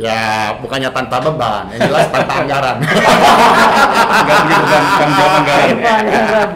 [0.00, 2.80] Ya, bukannya tanpa beban, yang jelas tanpa anggaran.
[2.80, 5.68] Enggak beban tanggung jawab anggaran.
[5.68, 5.96] ya.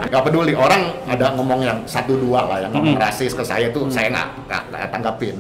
[0.09, 3.93] Gak peduli, orang ada ngomong yang satu dua lah, yang ngomong rasis ke saya tuh
[3.93, 5.37] saya nggak nggak nggak tanggapin.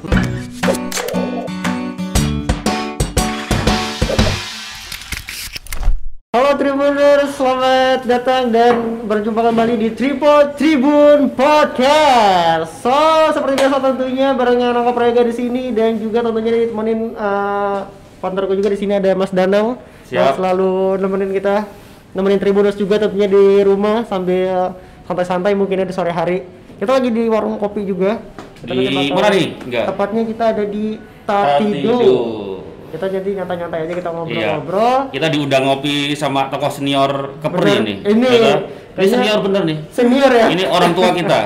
[6.36, 12.84] Halo Tribuners, selamat datang dan berjumpa kembali di Tripod Tribun Podcast.
[12.84, 12.92] So,
[13.32, 17.88] seperti biasa tentunya barengan Angga Prayoga di sini dan juga tentunya ditemenin uh,
[18.20, 19.80] partnerku juga di sini ada Mas Danang
[20.12, 20.36] yang Siap.
[20.36, 21.64] selalu nemenin kita,
[22.12, 24.76] nemenin Tribuners juga tentunya di rumah sambil
[25.08, 26.44] santai-santai mungkin di sore hari.
[26.76, 28.20] Kita lagi di warung kopi juga.
[28.60, 29.48] Kita Di mana nih?
[29.64, 29.84] Enggak.
[29.88, 31.96] Tepatnya kita ada di Tatido.
[31.96, 32.55] Tatido.
[32.96, 34.16] Kita jadi nyantai-nyantai aja kita Iya.
[34.16, 34.98] ngobrol-ngobrol.
[35.10, 37.80] Kita diundang ngopi sama tokoh senior kepri Bener.
[37.82, 37.96] nih.
[38.06, 38.60] Ini Ya kan?
[38.96, 39.78] ini senior bener nih.
[39.90, 40.46] Senior ya?
[40.48, 41.40] Ini orang tua kita.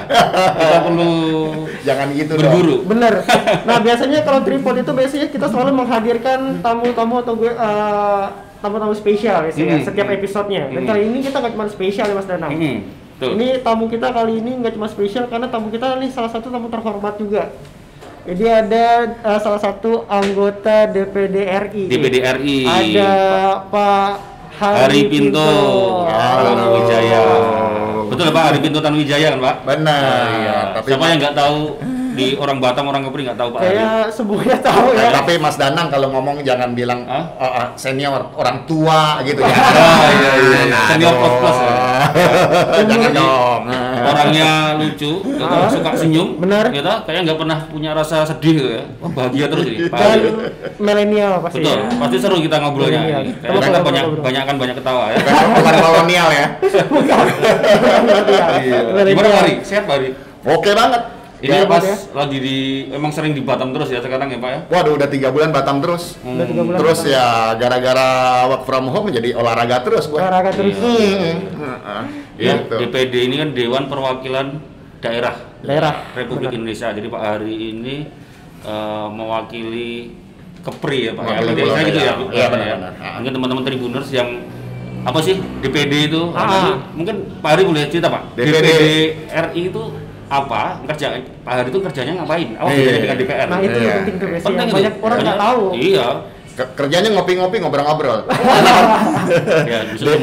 [0.55, 1.13] kita perlu
[1.81, 2.41] Jangan gitu dong.
[2.41, 2.77] berguru.
[2.87, 3.15] Bener.
[3.65, 8.25] Nah biasanya kalau tripod itu biasanya kita selalu menghadirkan tamu-tamu atau gue eh,
[8.61, 9.85] tamu-tamu spesial biasanya Hmm.
[9.85, 10.69] setiap episodenya.
[10.69, 10.89] Dan Hmm.
[10.89, 12.53] kali ini kita nggak cuma spesial ya Mas Danang.
[12.53, 12.79] Hmm,
[13.17, 13.35] tuh.
[13.35, 16.69] Ini tamu kita kali ini nggak cuma spesial karena tamu kita ini salah satu tamu
[16.69, 17.51] terhormat juga.
[18.21, 18.85] Jadi ada
[19.17, 21.85] eh, salah satu anggota DPD RI.
[21.89, 22.59] DPD RI.
[22.69, 23.11] Ada
[23.73, 24.11] Pak
[24.61, 25.51] Hari, Hari Pinto.
[26.05, 26.53] Halo.
[26.53, 27.23] Tanuwijaya.
[28.13, 29.57] Betul Pak Hari Pinto Tanuwijaya kan Pak?
[29.65, 30.05] Benar.
[30.05, 30.57] Ah, iya.
[30.77, 31.59] Tapi Siapa yang nggak tahu
[32.11, 33.73] di orang Batam orang Kepri nggak tahu Pak Hari?
[33.73, 35.01] Kayak semuanya tahu ya.
[35.01, 37.25] Eh, tapi Mas Danang kalau ngomong jangan bilang Hah?
[37.41, 39.49] "Oh, ah, senior orang tua gitu ya.
[39.57, 40.81] Ah, iya, iya, iya.
[40.93, 41.75] Senior plus plus ya.
[42.91, 43.63] Jangan dong.
[44.03, 45.69] Orangnya lucu, gitu, Ah.
[45.69, 46.71] suka senyum, Benar.
[46.71, 48.85] gitu, kayaknya nggak pernah punya rasa sedih gitu ya.
[48.99, 49.79] Wah bahagia terus ini.
[49.87, 50.29] Pak Dan Hari.
[50.79, 51.59] milenial pasti.
[51.61, 51.89] Betul, ya.
[51.97, 53.01] pasti seru kita ngobrolnya.
[53.01, 53.35] Iya, iya.
[53.37, 55.17] Kita banyak banyak kan banyak ketawa ya.
[55.19, 56.47] Bukan, bukan kolonial ya.
[58.61, 58.79] Iya.
[58.91, 59.15] Milenial.
[59.15, 59.53] Gimana Hari?
[59.63, 60.09] Sehat Hari?
[60.43, 61.03] Oke banget.
[61.41, 61.97] Ini Ya, pas ya.
[62.13, 62.57] lagi di
[62.91, 64.61] emang sering di Batam terus ya sekarang ya Pak ya?
[64.71, 66.21] Waduh, udah tiga bulan Batam terus.
[66.21, 67.13] Udah tiga bulan Terus Batam.
[67.13, 67.27] ya
[67.57, 68.09] gara-gara
[68.47, 70.21] work from home jadi olahraga terus gua.
[70.23, 70.77] olahraga terus.
[70.77, 71.33] Iya.
[71.41, 72.03] Heeh.
[72.37, 72.75] Ya, Gitu.
[72.79, 74.47] DPD ini kan Dewan Perwakilan
[74.99, 76.13] Daerah Daerah.
[76.13, 76.57] Republik Benar.
[76.57, 76.89] Indonesia.
[76.91, 77.97] Jadi Pak Hari ini
[78.61, 80.13] eh, mewakili
[80.61, 81.23] Kepri ya Pak.
[81.23, 82.05] Ya, Mewakili biasanya Pulau gitu ya.
[82.05, 82.49] Iya, biasanya ya.
[82.77, 82.93] benar-benar.
[83.17, 84.29] Mungkin teman-teman Tribuners yang
[85.01, 85.35] apa sih
[85.65, 86.23] DPD itu?
[86.31, 86.61] Apa Ah.
[86.63, 86.75] sih?
[86.95, 88.23] Mungkin Pak Hari boleh cerita Pak.
[88.35, 88.69] DPD.
[89.27, 89.83] RI itu
[90.31, 90.63] apa?
[90.87, 91.07] Kerja
[91.43, 92.49] Pak Hari itu kerjanya ngapain?
[92.55, 92.79] Apa Iya.
[92.79, 93.47] bedanya dengan DPR?
[93.51, 93.83] Nah itu Iya.
[93.83, 94.47] yang penting tuh biasanya.
[94.47, 94.77] Penting itu.
[94.79, 95.63] Banyak orang nggak tahu.
[95.75, 96.07] Iya.
[96.51, 98.21] Ke- kerjanya ngopi-ngopi ngobrol-ngobrol.
[99.71, 99.81] Ya,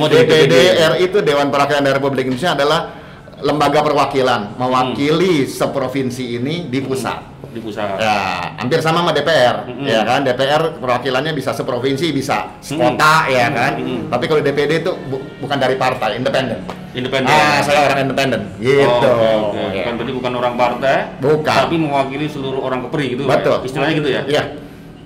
[0.08, 0.54] DPD.
[0.76, 2.80] RI itu Dewan Perwakilan Daerah Republik Indonesia adalah
[3.38, 7.37] lembaga perwakilan mewakili seprovinsi ini di pusat.
[7.50, 7.98] Di pusat.
[7.98, 9.86] Ya, hampir sama sama DPR, Mm-mm.
[9.86, 10.22] ya kan?
[10.22, 13.78] DPR perwakilannya bisa seprovinsi, bisa sekota, ya kan?
[13.80, 14.10] Mm-mm.
[14.10, 16.62] Tapi kalau DPD itu bu- bukan dari partai, independen.
[16.92, 17.30] Independen.
[17.30, 18.90] Ah, saya orang independen, gitu.
[18.90, 19.78] Oh, oke, oke.
[19.78, 19.84] Ya.
[19.86, 21.58] Bukan berarti bukan orang partai, Bukan.
[21.68, 23.22] tapi mewakili seluruh orang Kepri gitu.
[23.28, 23.34] Pak?
[23.40, 23.58] Betul.
[23.68, 24.22] Istilahnya gitu ya.
[24.26, 24.44] Iya.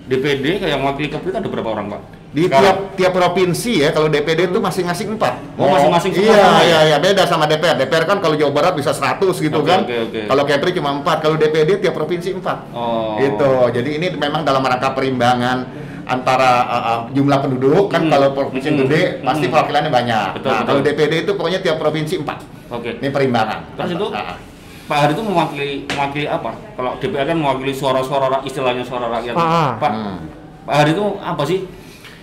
[0.08, 2.02] DPD kayak mewakili Kepri itu ada berapa orang, Pak?
[2.31, 2.64] Di Sekarang?
[2.64, 5.36] tiap tiap provinsi ya, kalau DPD itu masing-masing empat.
[5.59, 6.59] Oh, masing-masing semua Iya, ya?
[6.64, 7.75] iya, iya, beda sama DPR.
[7.75, 9.84] DPR kan kalau Jawa Barat bisa 100 gitu Oke, kan.
[9.84, 10.19] oke, oke.
[10.31, 11.20] Kalau Kepri cuma empat.
[11.20, 12.72] Kalau DPD tiap provinsi empat.
[12.72, 13.20] Oh.
[13.20, 13.52] Gitu.
[13.74, 15.68] Jadi ini memang dalam rangka perimbangan
[16.02, 18.09] antara uh, uh, jumlah penduduk kan Hmm.
[18.09, 18.80] kalau provinsi Hmm.
[18.81, 19.52] gede pasti Hmm.
[19.52, 20.28] perwakilannya banyak.
[20.34, 20.68] Betul, nah, betul.
[20.68, 22.38] kalau DPD itu pokoknya tiap provinsi empat.
[22.70, 22.90] Oke.
[22.96, 23.59] Ini perimbangan.
[23.75, 24.38] Terus itu Ah, ah.
[24.81, 26.52] Pak Hari itu mewakili mewakili apa?
[26.74, 29.36] Kalau DPR kan mewakili suara-suara istilahnya suara rakyat.
[29.36, 29.75] Ah.
[29.75, 30.18] Pak, Hmm.
[30.64, 31.59] Pak Hari itu apa sih?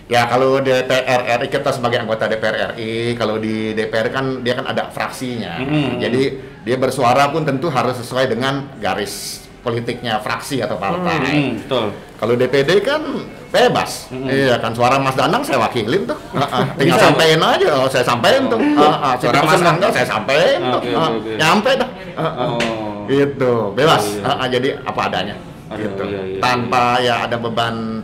[0.08, 4.64] Ya kalau DPR RI kita sebagai anggota DPR RI, kalau di DPR kan dia kan
[4.64, 5.60] ada fraksinya.
[5.60, 6.00] Mm.
[6.00, 6.22] Jadi
[6.64, 11.20] dia bersuara pun tentu harus sesuai dengan garis politiknya fraksi atau partai.
[11.28, 11.86] Hmm, betul.
[12.16, 13.04] Kalau DPD kan
[13.52, 14.08] bebas.
[14.08, 14.26] Mm.
[14.32, 16.16] Iya kan suara Mas Danang saya wakilin tuh.
[16.80, 18.60] Tinggal Bisa, sampein aja, oh, saya sampein tuh.
[18.64, 20.80] Heeh, suara Jadi Mas pesan Angga saya sampein tuh.
[20.80, 21.32] Oke, Heeh, oke, oke.
[21.36, 21.90] Nyampe dah.
[22.16, 23.04] Oh.
[23.12, 24.04] Gitu, bebas.
[24.08, 24.24] Iya, iya.
[24.24, 25.36] Heeh, jadi apa adanya.
[25.68, 26.02] Aduh, gitu.
[26.08, 28.00] iya, iya, Tanpa ya ada beban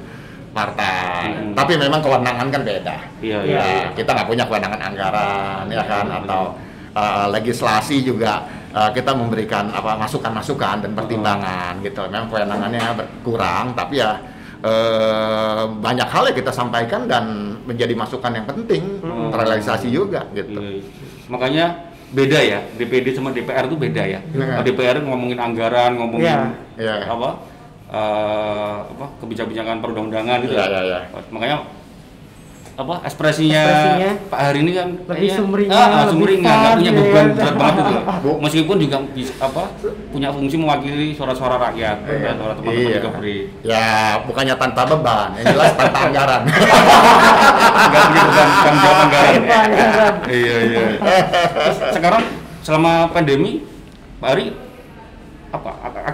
[0.55, 1.35] partai.
[1.35, 1.53] Mm.
[1.53, 2.97] Tapi memang kewenangan kan beda.
[3.19, 3.87] Iya, Ya, iya.
[3.93, 6.19] kita nggak punya kewenangan anggaran ya kan Betul.
[6.23, 6.43] atau
[6.95, 12.07] uh, legislasi juga uh, kita memberikan apa masukan-masukan dan pertimbangan gitu.
[12.07, 14.23] Memang kewenangannya berkurang tapi ya
[14.63, 17.25] uh, banyak hal yang kita sampaikan dan
[17.65, 19.29] menjadi masukan yang penting Hmm.
[19.29, 20.57] terrealisasi juga gitu.
[20.57, 20.81] Iya.
[21.27, 21.67] Makanya
[22.15, 24.21] beda ya, DPD sama DPR itu beda ya.
[24.23, 24.45] Iya.
[24.55, 26.31] Kalau DPR ngomongin anggaran, ngomongin
[26.79, 27.03] Iya.
[27.03, 27.11] Iya.
[27.11, 27.31] apa,
[27.95, 30.53] eh, apa kebijakan-kebijakan perundang-ungan gitu.
[30.53, 30.81] Iya, ya.
[30.83, 31.21] iya, iya.
[31.31, 31.59] Makanya
[32.75, 36.75] apa ekspresinya, Ekspresinya Pak Hari ini kan lebih kayaknya- sumringah, ah, ah, lebih sumringah, nggak
[36.75, 37.29] punya ya beban kan?
[37.31, 37.95] berat banget gitu.
[37.95, 38.03] loh.
[38.19, 38.31] Bu.
[38.43, 39.63] Meskipun juga bisa apa
[40.11, 42.19] punya fungsi mewakili suara-suara rakyat, Iya.
[42.21, 42.99] kan, suara teman-teman Iya.
[42.99, 43.37] di Kepri.
[43.63, 43.87] Ya
[44.27, 46.43] bukannya tanpa beban, yang jelas tanpa anggaran.
[47.85, 49.33] Nggak punya beban tanggung jawab anggaran.
[49.39, 50.15] Tanpa anggaran.
[50.27, 50.81] Iya iya.
[51.47, 52.23] Terus sekarang
[52.59, 53.63] selama pandemi,
[54.19, 54.64] Pak Ari apa ak-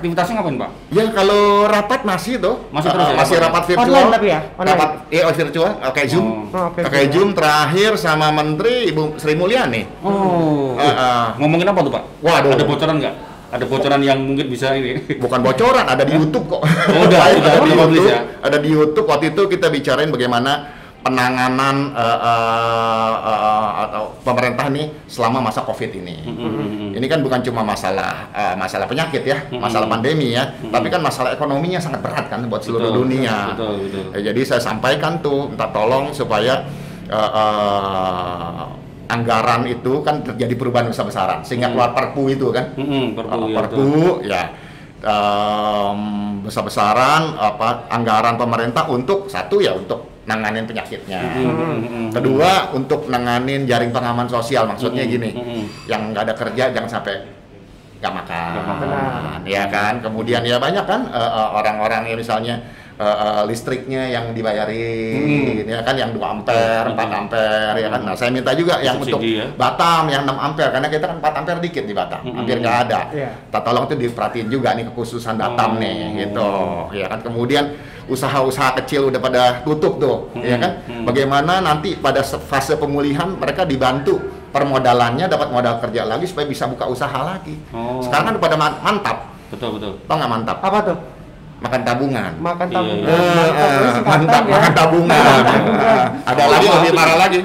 [0.00, 0.70] aktivitasnya ngapain Pak?
[0.91, 2.55] Ya kalau rapat masih tuh.
[2.73, 3.47] Masih terus Eh, ya, masih rapat?
[3.52, 3.85] rapat virtual.
[3.85, 4.41] Online tapi ya?
[4.56, 4.73] Online?
[4.73, 6.26] Rapat iya virtual, oke Zoom.
[6.49, 7.29] Oh, oke, Pakai Zoom.
[7.37, 9.82] Terakhir sama Menteri Ibu Sri Mulyani.
[10.00, 10.75] Oh.
[10.75, 12.02] Eh, eh, Ngomongin apa tuh Pak?
[12.25, 12.50] Waduh.
[12.56, 13.14] Ada bocoran nggak?
[13.50, 15.02] Ada bocoran yang mungkin bisa ini?
[15.25, 16.62] bukan bocoran, ada di YouTube kok.
[16.62, 18.20] Oh, udah, ada, udah, di udah publish YouTube, ya?
[18.41, 19.06] ada di YouTube.
[19.11, 25.91] Waktu itu kita bicarain bagaimana penanganan eh, eh, eh, atau pemerintah nih selama masa COVID
[25.97, 26.17] ini.
[26.29, 31.00] Hmm, Ini kan bukan cuma masalah eh, masalah penyakit ya, masalah pandemi ya, tapi kan
[31.00, 33.56] masalah ekonominya sangat berat kan buat seluruh Betul, dunia.
[33.56, 34.05] betul, betul.
[34.12, 36.69] Eh, jadi saya sampaikan tuh, minta tolong supaya
[37.08, 38.62] eh, eh,
[39.11, 42.76] anggaran itu kan terjadi perubahan besar-besaran sehingga keluar Perpu itu kan.
[42.76, 43.88] Hmm, perpu, Uh, ya, perpu
[44.23, 44.43] ya
[45.00, 46.00] em,
[46.44, 51.21] besar-besaran apa anggaran pemerintah untuk satu ya untuk nanganin penyakitnya.
[51.21, 55.65] Hmm, Kedua untuk nanganin jaring pengaman sosial maksudnya Hmm, gini, hmm.
[55.87, 57.15] yang nggak ada kerja jangan sampai
[57.99, 59.41] nggak makan, makan.
[59.44, 59.99] ya kan.
[59.99, 62.56] Kemudian ya banyak kan eh, eh, orang-orang yang misalnya
[62.97, 67.21] eh, eh, listriknya yang dibayarin, ya kan yang 2 ampere, 4 Hmm.
[67.21, 68.00] ampere, ya kan.
[68.03, 69.47] Nah saya minta juga yang untuk Subsidi ya.
[69.55, 72.37] Batam yang 6 ampere karena kita kan 4 ampere dikit di Batam, Hmm.
[72.37, 73.00] hampir nggak ada.
[73.09, 75.81] Kita tolong itu diperhatiin juga nih kekhususan Batam Oh.
[75.81, 76.50] nih, gitu.
[76.93, 77.65] Ya kan kemudian
[78.11, 80.73] usaha-usaha kecil udah pada tutup tuh, ya Hmm, kan.
[80.85, 81.05] hmm.
[81.07, 84.19] Bagaimana nanti pada se- fase pemulihan mereka dibantu
[84.51, 87.55] permodalannya dapat modal kerja lagi supaya bisa buka usaha lagi.
[87.71, 88.03] Oh.
[88.03, 89.93] Sekarang kan udah pada man- mantap, Betul betul.
[90.05, 90.59] tau nggak mantap?
[90.59, 90.99] Apa tuh?
[91.61, 92.33] Makan tabungan.
[92.37, 93.05] Makan Iya, tabungan.
[93.05, 93.45] iya.
[93.47, 94.55] Eh, Mantap, eh, ya.
[94.56, 95.21] makan tabungan.
[95.45, 96.06] Tabungan.
[96.25, 97.41] Ada lagi lebih parah lagi.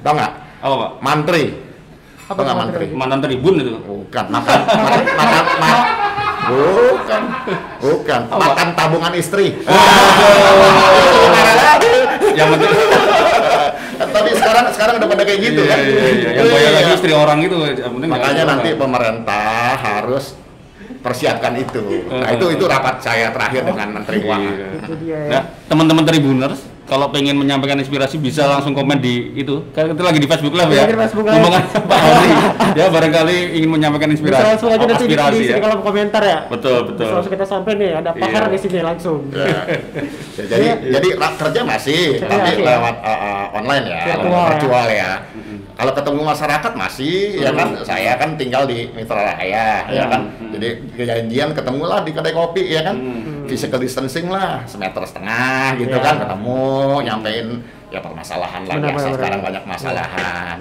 [0.00, 0.32] Tau nggak?
[0.58, 0.90] Apa Pak?
[0.98, 1.44] Mantri.
[2.24, 2.86] Apa Tau nggak mantri?
[2.90, 3.70] Mantan tribun itu.
[3.78, 5.86] Bukan, makan, makan, makan, ma-
[6.46, 7.22] bukan,
[7.80, 9.46] bukan, makan tabungan istri.
[11.64, 11.94] Lagi.
[12.34, 12.70] Yang penting
[13.94, 15.78] Tapi sekarang sekarang udah pada kayak gitu Iya, kan?
[15.80, 16.30] iya, iya.
[16.34, 16.76] Yang bayar Iya.
[16.76, 17.56] lagi istri orang itu.
[18.04, 20.24] Makanya nanti pemerintah harus
[21.00, 21.82] persiapkan itu.
[22.08, 24.52] Nah itu itu rapat saya terakhir dengan Menteri Keuangan.
[24.52, 24.66] Iya.
[24.80, 25.30] Itu dia ya.
[25.30, 29.64] Nah, teman-teman Tribuners, kalau pengen menyampaikan inspirasi bisa langsung komen di itu.
[29.72, 30.84] Kan kita lagi di Facebook Live ya.
[30.84, 31.36] Di Facebook Live.
[31.40, 32.30] Ngomongan Pak Audi.
[32.78, 34.44] ya barangkali ingin menyampaikan Bisa inspirasi.
[34.44, 35.56] langsung aja nanti di, di, di ya.
[35.58, 36.38] kolom komentar ya.
[36.46, 37.04] Betul, betul.
[37.08, 38.52] Bisa langsung kita sampai nih, ada pakar Iya.
[38.52, 39.18] di sini langsung.
[39.34, 39.60] Ya.
[40.34, 40.66] Ya, jadi
[40.98, 42.74] jadi ra- kerja masih, Kerja tapi ya?
[42.74, 44.48] lewat uh, uh, online ya, Virtual lewat ya.
[44.50, 45.10] virtual ya.
[45.74, 47.68] Kalau ketemu masyarakat masih, ya kan.
[47.82, 50.22] Saya kan tinggal di Mitra Raya, ya kan.
[50.50, 52.96] Jadi janjian ketemulah di kedai kopi, ya kan.
[53.44, 53.50] Hmm.
[53.52, 56.02] Physical distancing lah, semeter setengah gitu Iya.
[56.02, 56.64] kan, ketemu,
[57.04, 57.48] nyampein
[57.88, 59.48] ya permasalahan lah Benar, biasa benar, sekarang benar.
[59.52, 60.58] banyak masalahan.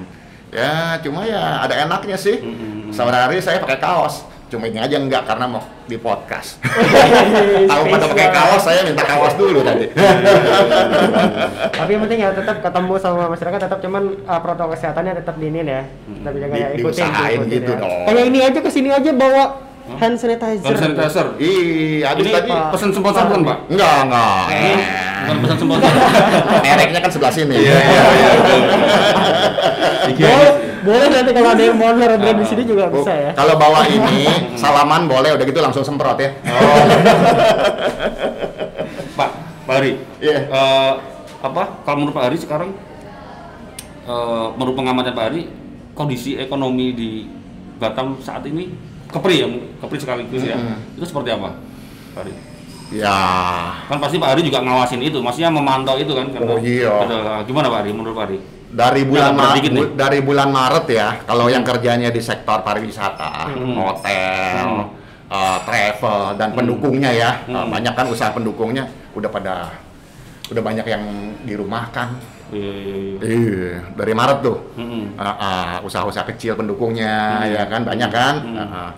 [0.51, 2.37] Ya cuma ya ada enaknya sih.
[2.37, 2.93] Hmm.
[2.93, 4.21] Sehari-hari saya pakai kaos.
[4.53, 6.61] Cuma ini aja enggak karena mau di podcast.
[6.61, 9.89] Tahu Tahu pada pakai kaos, saya minta kaos dulu tadi.
[11.73, 15.65] Tapi yang penting ya tetap ketemu sama masyarakat tetap cuman uh, protokol kesehatannya tetap diinin
[15.65, 15.81] ya.
[16.21, 17.81] Tapi jangan ya ikutin, ikutin gitu ya.
[17.81, 18.05] dong.
[18.05, 19.43] Kayak ini aja ke sini aja bawa
[19.83, 20.63] hand sanitizer.
[20.63, 21.27] Hand sanitizer.
[21.39, 23.57] Ih, habis Ini tadi pesan sponsor bukan, Pak?
[23.67, 24.43] enggak enggak.
[24.47, 24.71] Ini
[25.27, 25.91] bukan pesan sponsor.
[26.63, 27.55] Mereknya kan sebelah sini.
[27.59, 28.31] Iya, iya, iya.
[28.39, 28.61] betul.
[30.23, 30.51] Boleh,
[30.83, 33.31] boleh nanti kalau ada yang mau brand di sini juga Bu, bisa ya.
[33.35, 36.31] Kalau bawa ini salaman boleh udah gitu langsung semprot ya.
[39.19, 39.29] Pak,
[39.67, 39.93] Pak Hari.
[40.23, 40.37] Iya.
[40.47, 40.93] eh,
[41.43, 41.63] apa?
[41.83, 42.69] Kalau menurut Pak Hari sekarang
[44.07, 45.41] eh, menurut pengamatan Pak Hari,
[45.91, 47.11] kondisi ekonomi di
[47.79, 49.47] Batam saat ini kepri ya,
[49.79, 50.57] kepri sekaligus ya.
[50.57, 50.97] Mm-mm.
[50.97, 51.53] Itu seperti apa,
[52.11, 52.33] Pak Hari?
[52.91, 53.17] Ya,
[53.85, 56.29] Kan pasti Pak Hari juga ngawasin itu, maksudnya memantau itu kan?
[56.35, 56.93] Oh, iya.
[56.99, 57.21] Betul.
[57.47, 57.89] Gimana Pak Hari?
[57.91, 58.39] Menurut Pak Hari?
[58.73, 59.81] dari bulan berat Ma- dikit nih.
[59.85, 63.77] bu- dari bulan Maret ya, kalau yang kerjanya di sektor pariwisata, Hmm.
[63.77, 64.85] hotel, Hmm.
[65.29, 67.69] eh, travel dan pendukungnya ya, Hmm.
[67.69, 69.77] banyak kan usaha pendukungnya udah pada
[70.49, 71.03] udah banyak yang
[71.43, 72.17] dirumahkan.
[72.53, 73.15] Iya, iya, iya.
[73.19, 74.57] Iya, dari Maret tuh.
[74.75, 75.03] Mm-mm.
[75.15, 77.49] Ah, ah, usaha-usaha kecil pendukungnya Hmm.
[77.51, 78.57] ya kan banyak kan Hmm.
[78.57, 78.89] Ah, ah.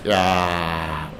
[0.00, 0.24] ya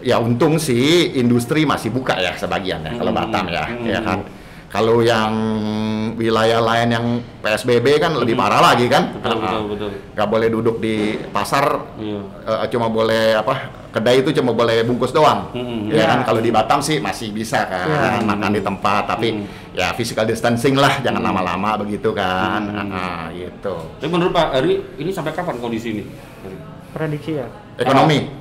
[0.01, 3.21] ya untung sih industri masih buka ya sebagian ya kalau Hmm.
[3.21, 3.85] Batam ya Hmm.
[3.85, 4.19] ya kan
[4.69, 5.33] kalau yang
[6.15, 7.07] wilayah lain yang
[7.41, 8.43] PSBB kan lebih Hmm.
[8.45, 9.41] parah lagi kan Betul, ah.
[9.41, 9.91] betul, betul.
[10.15, 10.97] nggak boleh duduk di
[11.29, 11.65] pasar
[11.97, 12.21] Iya.
[12.47, 13.55] eh, cuma boleh apa
[13.99, 15.91] kedai itu cuma boleh bungkus doang Hmm.
[15.91, 16.07] ya Ya.
[16.09, 18.23] kan kalau di Batam sih masih bisa kan Ya.
[18.23, 19.45] makan di tempat tapi Hmm.
[19.75, 21.29] ya physical distancing lah jangan Hmm.
[21.29, 22.79] lama-lama begitu kan Hmm.
[22.89, 26.03] Ah, ah, gitu Tapi menurut Pak Hari, ini sampai kapan kondisi ini?
[26.89, 27.47] Prediksi ya.
[27.77, 28.39] ekonomi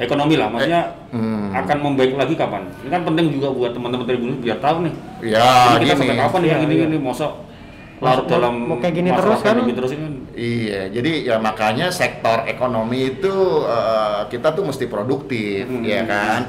[0.00, 1.52] Ekonomi lah, maksudnya Hmm.
[1.52, 2.64] akan membaik lagi kapan?
[2.80, 4.94] Ini kan penting juga buat teman-teman tribun biar tahu nih.
[5.28, 6.00] Ya, ini kita gini.
[6.00, 7.32] sampai kapan nih Iya, yang ini ini mosok
[8.00, 9.54] larut dalam mau kayak gini masalah terus kan?
[9.60, 10.14] terus ini kan.
[10.30, 13.34] Iya, jadi ya makanya sektor ekonomi itu
[13.64, 15.82] eh, kita tuh mesti produktif, Hmm.
[15.82, 16.40] ya kan.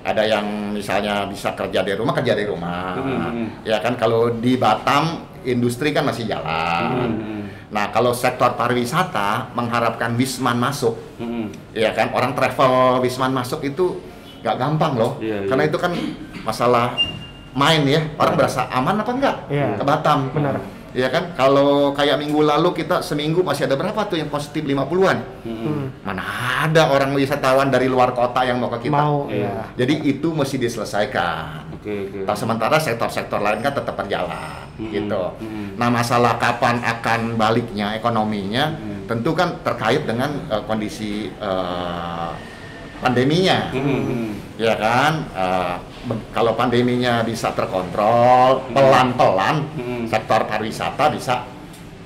[0.00, 2.96] Ada yang misalnya bisa kerja di rumah, kerja di rumah.
[2.96, 3.60] Hmm.
[3.64, 6.88] Ya kan kalau di Batam industri kan masih jalan.
[7.20, 7.44] Hmm.
[7.70, 11.52] Nah, kalau sektor pariwisata mengharapkan Wisman masuk, Hmm.
[11.72, 14.00] ya kan orang travel Wisman masuk itu
[14.40, 15.12] nggak gampang loh.
[15.20, 15.48] Iya, iya.
[15.48, 15.92] Karena itu kan
[16.42, 16.96] masalah
[17.52, 18.00] main ya.
[18.16, 19.68] Orang berasa aman apa enggak Iya.
[19.76, 20.18] ke Batam.
[20.32, 20.56] Benar.
[20.90, 21.24] Iya kan?
[21.32, 25.18] Kalau kayak minggu lalu kita seminggu masih ada berapa tuh yang positif 50-an?
[25.42, 25.86] Hmm.
[26.02, 26.22] Mana
[26.66, 28.98] ada orang wisatawan dari luar kota yang mau ke kita.
[28.98, 29.46] Mau Iya.
[29.46, 29.62] ya.
[29.78, 31.70] Jadi itu mesti diselesaikan.
[31.78, 32.18] Oke, oke.
[32.26, 35.22] Nah, sementara sektor-sektor lain kan tetap berjalan Hmm, gitu.
[35.38, 35.78] hmm.
[35.78, 39.06] Nah, masalah kapan akan baliknya ekonominya Hmm.
[39.06, 42.30] tentu kan terkait dengan eh, kondisi eh,
[42.98, 43.72] pandeminya.
[43.72, 44.30] Hmm, hmm.
[44.58, 45.12] Ya kan?
[45.32, 45.89] Eh, be-
[46.30, 50.04] kalau pandeminya bisa terkontrol pelan-pelan Hmm.
[50.04, 51.44] sektor pariwisata bisa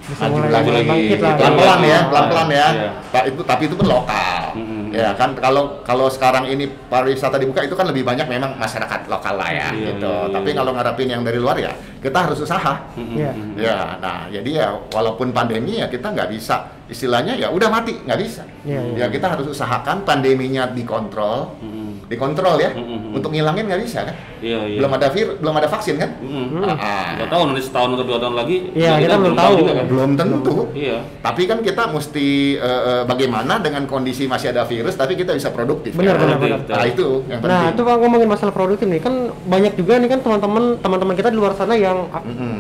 [0.05, 1.99] Bisa maju lagi pelan-pelan ya, Iya.
[2.13, 2.67] pelan-pelan ya.
[2.77, 2.91] Iya.
[3.09, 4.53] Pak, itu tapi itu pun lokal.
[4.53, 4.93] Hmm.
[4.93, 9.41] Ya kan kalau kalau sekarang ini pariwisata dibuka itu kan lebih banyak memang masyarakat lokal
[9.41, 10.05] lah ya Iya, gitu.
[10.05, 10.57] iya, iya, Tapi iya.
[10.61, 12.85] kalau ngarepin yang dari luar ya kita harus usaha.
[12.93, 13.33] Hmm, Iya.
[13.33, 13.53] hmm.
[13.57, 18.21] Ya, nah jadi ya walaupun pandemi ya kita nggak bisa istilahnya ya udah mati nggak
[18.21, 18.45] bisa.
[18.61, 18.97] Iya, iya.
[18.99, 21.84] Ya kita harus usahakan pandeminya dikontrol, Hmm.
[22.05, 22.71] Dikontrol ya.
[22.71, 23.17] Hmm, hmm, hmm.
[23.17, 24.17] Untuk ngilangin nggak bisa kan?
[24.39, 24.79] Iya, iya.
[24.79, 26.11] Belum ada vir, belum ada vaksin kan?
[26.19, 26.61] Hmm.
[26.61, 27.07] Ah, ah.
[27.15, 28.57] Nggak tahu nanti setahun atau dua tahun lagi.
[28.73, 29.53] Iya, ya kita belum tahu.
[29.57, 29.85] juga kan.
[29.87, 30.57] Belum tentu.
[30.71, 30.99] Iya.
[31.21, 35.49] Tapi kan kita mesti eh, eh, bagaimana dengan kondisi masih ada virus tapi kita bisa
[35.49, 35.93] produktif.
[35.93, 36.37] Benar, kan?
[36.37, 36.59] benar, benar.
[36.67, 37.57] Nah, itu yang penting.
[37.57, 41.29] Nah, itu Pak ngomongin masalah produktif nih, kan banyak juga nih kan teman-teman teman-teman kita
[41.29, 42.57] di luar sana yang a- Mm-mm.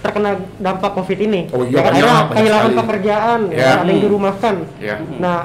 [0.00, 1.40] terkena dampak Covid ini.
[1.50, 2.80] Oh iya, Ya kan, akhirnya kehilangan sekali.
[2.80, 3.72] pekerjaan, ya, Ya.
[3.76, 4.54] ada yang dirumahkan.
[4.78, 4.96] Ya.
[5.14, 5.38] Nah,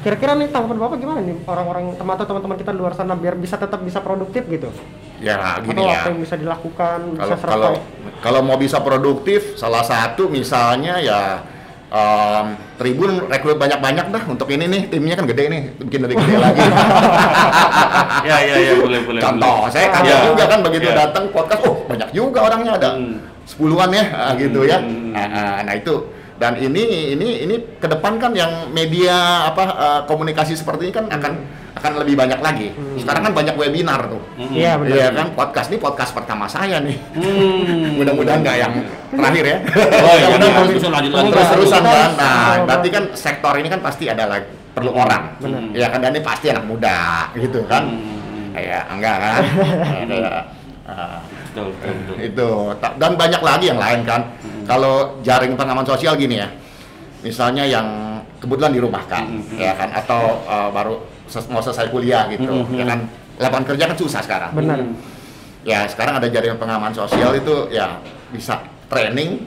[0.00, 3.34] kira-kira nih tanggapan Bapak gimana nih orang-orang teman atau teman-teman kita di luar sana biar
[3.34, 4.72] bisa tetap bisa produktif gitu?
[5.20, 5.98] Ya, gini atau ya.
[5.98, 7.72] apa yang bisa dilakukan, bisa kalau serta kalau
[8.18, 11.44] kalau mau bisa produktif salah satu misalnya ya
[11.86, 16.36] em, Tribun rekrut banyak-banyak dah untuk ini nih timnya kan gede nih bikin lebih gede
[16.38, 16.60] lagi
[18.20, 19.20] Iya, iya, iya, boleh, boleh.
[19.20, 19.70] contoh boleh.
[19.70, 20.24] saya kaget Iya.
[20.26, 20.96] juga kan begitu Iya.
[20.98, 23.20] datang podcast oh banyak juga orangnya ada Hmm.
[23.44, 25.12] sepuluhan ya ah, gitu ya Hmm.
[25.12, 25.94] nah, ah, nah itu
[26.40, 31.04] dan ini ini ini ke depan kan yang media apa eh, komunikasi seperti ini kan
[31.12, 31.32] akan
[31.76, 32.72] akan lebih banyak lagi.
[32.96, 34.20] Sekarang kan banyak webinar tuh.
[34.40, 34.52] Hmm.
[34.52, 34.90] Iya, benar.
[34.96, 35.26] Iya kan?
[35.36, 36.96] Podcast ini podcast pertama saya nih.
[37.12, 37.92] Hmm.
[38.00, 38.72] mudah-mudahan nggak yang
[39.12, 39.58] terakhir ya.
[40.00, 41.30] Oh iya, Mudah-mudahan terus nanti- terus lanjut lagi.
[41.30, 41.70] Terus.
[41.76, 45.22] kan nah berarti kan sektor ini kan pasti ada lagi perlu orang.
[45.44, 45.60] Benar.
[45.76, 45.98] ya kan?
[46.00, 47.84] Dan ini pasti anak muda gitu kan?
[47.84, 48.56] Hmm.
[48.56, 49.42] kayak enggak kan?
[51.50, 52.16] Betul, betul, betul.
[52.22, 52.50] itu.
[52.98, 54.22] Dan banyak lagi yang lain kan
[54.70, 56.46] kalau jaring pengaman sosial gini ya
[57.20, 57.86] misalnya yang
[58.38, 59.58] kebetulan dirumahkan Mhm.
[59.58, 60.94] ya kan atau uh, baru
[61.26, 62.78] ses- mau selesai kuliah gitu Mhm.
[62.78, 62.98] ya kan
[63.36, 64.78] lapangan kerja kan susah sekarang benar.
[64.78, 64.94] Hmm.
[65.62, 67.98] ya sekarang ada jaringan pengaman sosial itu ya
[68.30, 69.44] bisa training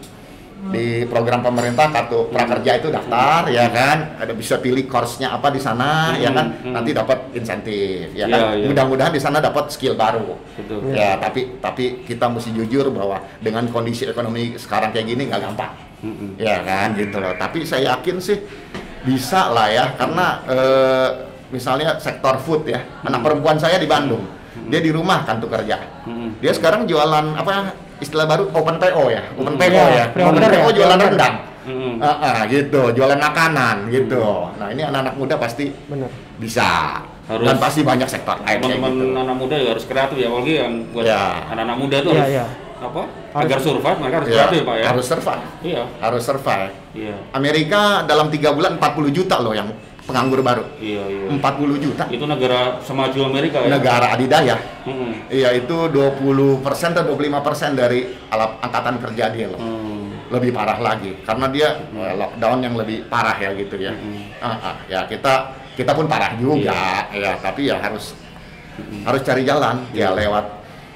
[0.63, 5.59] di program pemerintah kartu prakerja itu daftar ya kan ada bisa pilih course-nya apa di
[5.59, 6.73] sana ya kan Hmm, hmm.
[6.73, 8.65] nanti dapat insentif ya Iya, kan iya.
[8.67, 10.95] mudah-mudahan di sana dapat skill baru Betul.
[10.95, 15.73] ya tapi tapi kita mesti jujur bahwa dengan kondisi ekonomi sekarang kayak gini nggak gampang
[15.99, 16.35] Hmm.
[16.35, 18.35] ya kan gitu loh tapi saya yakin sih
[19.01, 21.09] bisa lah ya karena eh,
[21.47, 24.19] misalnya sektor food ya anak perempuan saya di Bandung
[24.67, 26.35] dia di rumah kan tuh kerja Hmm.
[26.39, 27.71] dia sekarang jualan apa
[28.03, 29.53] istilah baru open PO ya open.
[29.55, 31.95] PO Iya, ya open PO ya, jualan rendang Hmm.
[31.95, 34.19] Ah, ah, gitu jualan makanan gitu
[34.53, 36.11] nah ini anak-anak muda pasti Benar.
[36.35, 40.27] bisa Harus- dan pasti banyak sektor lain Teman-teman gitu anak muda juga harus kreatif ya,
[40.27, 41.23] apalagi yang buat Ya.
[41.47, 42.45] anak-anak muda itu Iya, harus iya.
[42.83, 43.01] apa?
[43.31, 44.85] Harus- Agar survive mereka harus Ya, kreatif pak ya.
[44.85, 49.71] harus survive Iya, harus survive iya, Amerika dalam tiga bulan 40 juta loh yang
[50.03, 51.27] penganggur baru iya, iya.
[51.31, 51.39] 40
[51.79, 53.71] juta Itu negara semaju Amerika ya.
[53.71, 55.15] negara adidaya Hmm.
[55.31, 56.19] iya itu 20
[56.59, 60.27] persen atau 25 persen dari alat angkatan kerja dia loh Hmm.
[60.27, 64.27] lebih parah lagi karena dia eh, lockdown yang lebih parah ya gitu ya Hmm.
[64.37, 65.33] Ah, ah, ya kita
[65.73, 68.11] kita pun parah juga ya tapi ya harus
[69.01, 70.45] harus cari jalan ya lewat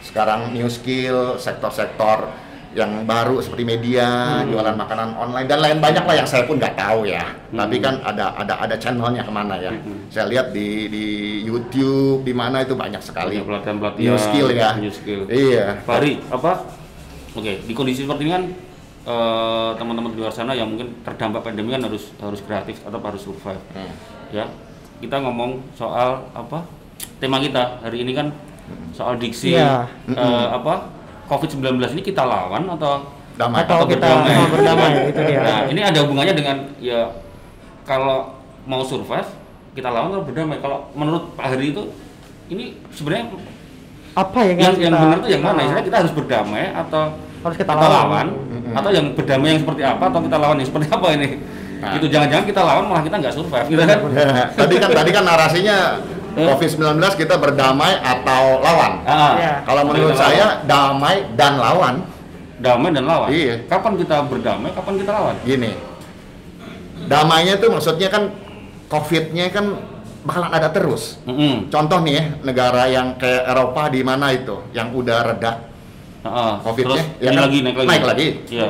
[0.04, 2.28] sekarang new skill sektor-sektor
[2.72, 4.08] yang baru seperti media
[4.38, 4.52] Hmm.
[4.52, 7.84] jualan makanan online dan lain banyak lah yang saya pun nggak tahu ya tapi Hmm.
[7.84, 10.08] kan ada ada ada channelnya ke mana ya Hmm.
[10.08, 11.06] saya lihat di di
[11.42, 15.22] YouTube di mana itu banyak sekali Banyak pelatihan-pelatihan, new skill ya new skill.
[15.28, 16.52] iya Pak Ari, apa?
[17.34, 18.44] Oke, di kondisi seperti ini kan
[19.06, 23.22] eh, teman-teman di luar sana yang mungkin terdampak pandemi kan harus harus kreatif atau harus
[23.22, 23.62] survive.
[23.72, 23.94] Hmm.
[24.30, 24.46] Ya,
[25.00, 26.68] kita ngomong soal apa?
[27.18, 28.36] Tema kita hari ini kan
[28.92, 29.88] soal diksi Iya.
[30.10, 30.97] eh, apa?
[31.28, 33.04] COVID-19 ini kita lawan atau
[33.36, 34.34] damai Atau atau kita berdamai.
[34.34, 35.40] mau berdamai itu dia.
[35.40, 37.02] Nah, ini ada hubungannya dengan ya
[37.84, 39.30] kalau mau survive
[39.72, 40.58] kita lawan atau berdamai.
[40.58, 41.84] Kalau menurut Pak Hari itu
[42.48, 43.36] ini sebenarnya
[44.16, 45.60] Apa yang, yang yang kita- benar tuh yang mana?
[45.62, 47.04] Istilahnya kita harus berdamai atau
[47.38, 48.28] Harus kita lawan, lawan.
[48.50, 48.74] Mm-mm.
[48.74, 51.30] atau yang berdamai yang seperti apa atau kita lawan yang seperti apa ini?
[51.78, 51.94] Nah.
[51.94, 53.98] Itu jangan-jangan kita lawan malah kita nggak survive gitu kan?
[54.60, 55.78] tadi kan tadi kan narasinya
[56.38, 59.02] COVID-19 kita berdamai atau lawan.
[59.04, 59.54] Ah, Iya.
[59.64, 60.22] Kalau menurut lawan.
[60.22, 61.96] saya damai dan lawan
[62.58, 63.30] damai dan lawan.
[63.30, 63.66] Iya.
[63.66, 64.70] Kapan kita berdamai?
[64.72, 65.36] Kapan kita lawan?
[65.42, 65.72] gini.
[67.08, 68.34] Damainya itu maksudnya kan
[68.88, 69.66] COVID-nya kan
[70.24, 71.22] bakalan ada terus.
[71.24, 71.68] Mm-mm.
[71.68, 75.52] Contoh nih ya, negara yang kayak Eropa di mana itu, yang udah reda
[76.20, 76.52] Heeh.
[76.62, 77.44] COVID-nya, Terus ya ini kan?
[77.44, 77.88] lagi naik lagi.
[77.88, 78.28] Naik lagi.
[78.50, 78.68] Iya.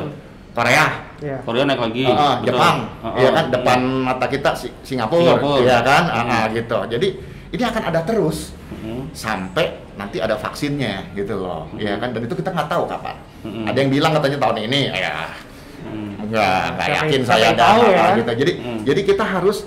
[0.53, 0.85] Korea,
[1.17, 1.37] Ya.
[1.41, 2.05] Korea naik lagi.
[2.05, 2.45] Ah, betul.
[2.45, 3.17] Jepang, Heeh.
[3.17, 5.61] ya kan depan mata kita Si- Singapura, Singapura.
[5.63, 6.29] ya kan, Hmm.
[6.29, 6.77] ah, gitu.
[6.87, 7.07] Jadi
[7.47, 9.11] ini akan ada terus Mm-mm.
[9.11, 12.11] sampai nanti ada vaksinnya gitu loh, ya kan.
[12.11, 13.15] Dan itu kita nggak tahu kapan.
[13.41, 13.65] Mm-mm.
[13.65, 15.31] Ada yang bilang katanya tahun ini, ya
[15.77, 16.27] Mm.
[16.27, 18.05] enggak, enggak Siapa- yakin saya ada tahu ya?
[18.17, 18.31] gitu.
[18.43, 18.79] Jadi Hmm.
[18.83, 19.57] jadi kita harus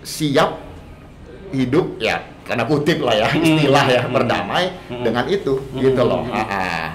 [0.00, 0.50] siap
[1.52, 3.44] hidup ya karena kutip lah ya Hmm.
[3.44, 4.12] istilah ya Hmm.
[4.16, 5.04] berdamai Hmm.
[5.04, 5.78] dengan itu Hmm.
[5.78, 6.24] gitu loh.
[6.24, 6.34] Hmm.
[6.34, 6.86] Ah, ah.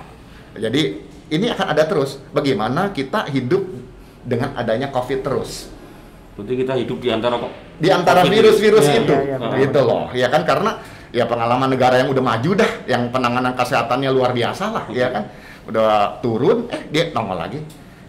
[0.58, 0.82] Jadi
[1.30, 2.18] ini akan ada terus.
[2.32, 3.63] Bagaimana kita hidup
[4.25, 5.70] dengan adanya COVID terus
[6.36, 7.51] Berarti kita hidup di antara kok.
[7.75, 9.58] di antara virus-virus Iya, itu, iya, iya, benar.
[9.60, 10.04] gitu loh.
[10.15, 10.72] Ya kan karena
[11.15, 15.24] ya pengalaman negara yang udah maju dah, yang penanganan kesehatannya luar biasa lah, ya kan.
[15.68, 17.60] Udah turun, eh dia nongol lagi.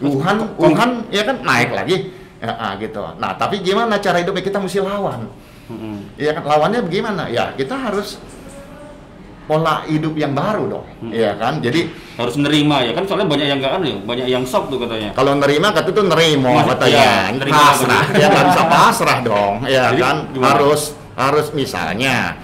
[0.02, 3.00] Wuhan, Wuhan, ya kan naik lagi, ya, ah, gitu.
[3.16, 5.30] Nah tapi gimana cara hidupnya kita mesti lawan,
[5.72, 6.14] Mm-mm.
[6.20, 6.42] ya kan?
[6.44, 7.32] Lawannya bagaimana?
[7.32, 8.20] Ya kita harus
[9.46, 11.10] pola hidup yang baru dong, Hmm.
[11.10, 11.58] ya kan.
[11.58, 15.12] Jadi Harus nerima ya kan soalnya banyak yang enggak ya, banyak yang shock tuh katanya.
[15.12, 19.54] kalau nerima kata itu nerimo Maksud- katanya iya, nerima pasrah ya nggak bisa pasrah dong
[19.66, 20.48] ya Jadi kan gimana?
[20.50, 20.80] harus
[21.12, 22.40] harus misalnya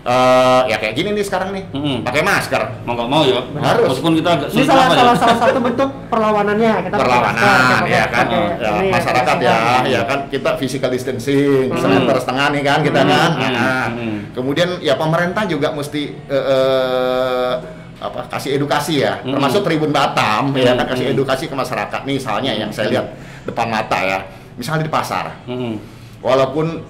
[0.00, 1.96] eh ya kayak gini nih sekarang nih Mm-mm.
[2.00, 3.36] pakai masker Mau nggak mau ya.
[3.54, 3.86] Harus.
[3.92, 4.96] Meskipun kita agak Ini sulit salah, ya.
[4.96, 9.56] salah, salah satu bentuk perlawanannya kita masker, perlawanan ya kan pakai Ya, ini, masyarakat ya
[9.84, 11.76] ya kan kita physical distancing Hmm.
[11.76, 14.16] semeter setengah nih kan kita Hmm, kan hmm, Nah, hmm.
[14.32, 17.52] kemudian ya pemerintah juga mesti eh, eh,
[18.00, 19.36] apa kasih edukasi ya Hmm.
[19.36, 21.14] termasuk Tribun Batam ya kan Hmm, kasih hmm.
[21.14, 23.06] edukasi ke masyarakat misalnya yang saya lihat
[23.42, 25.76] depan mata ya misalnya di pasar Mm-mm.
[26.20, 26.80] walaupun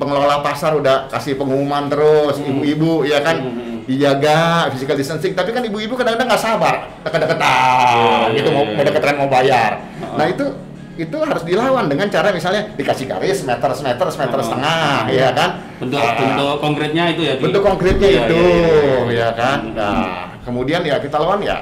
[0.00, 2.48] pengelola pasar udah kasih pengumuman terus Hmm.
[2.50, 3.84] ibu-ibu ya kan Hmm.
[3.84, 4.38] dijaga
[4.70, 8.74] physical distancing tapi kan ibu-ibu kadang-kadang nggak sabar deket-deketan Iya, gitu iya, mau, iya.
[8.74, 10.16] mau deketan mau bayar Oh.
[10.16, 10.44] nah itu
[10.96, 14.44] itu harus dilawan dengan cara misalnya dikasih garis meter semeter semeter Oh.
[14.44, 17.34] setengah ya kan Bentuk Ah, bentuk konkretnya itu ya.
[17.34, 19.16] di- bentuk konkretnya Iya, itu iya, iya, iya.
[19.16, 19.74] ya kan Hmm.
[19.74, 19.96] nah
[20.40, 21.56] kemudian ya kita lawan ya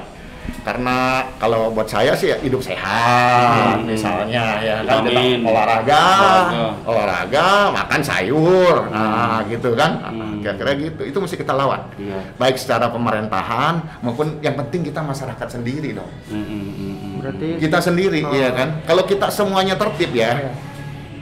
[0.69, 0.97] karena
[1.41, 3.89] kalau buat saya sih ya hidup sehat Hmm.
[3.89, 6.65] misalnya ya kan kita olahraga Olahraga.
[6.85, 10.45] olahraga makan sayur nah gitu kan Hmm.
[10.45, 12.21] kira-kira gitu itu mesti kita lawan Iya.
[12.37, 17.13] baik secara pemerintahan maupun yang penting kita masyarakat sendiri dong Mm-mm, mm-mm.
[17.19, 18.31] Berarti kita sendiri Oh.
[18.31, 20.53] iya kan kalau kita semuanya tertib ya Iya.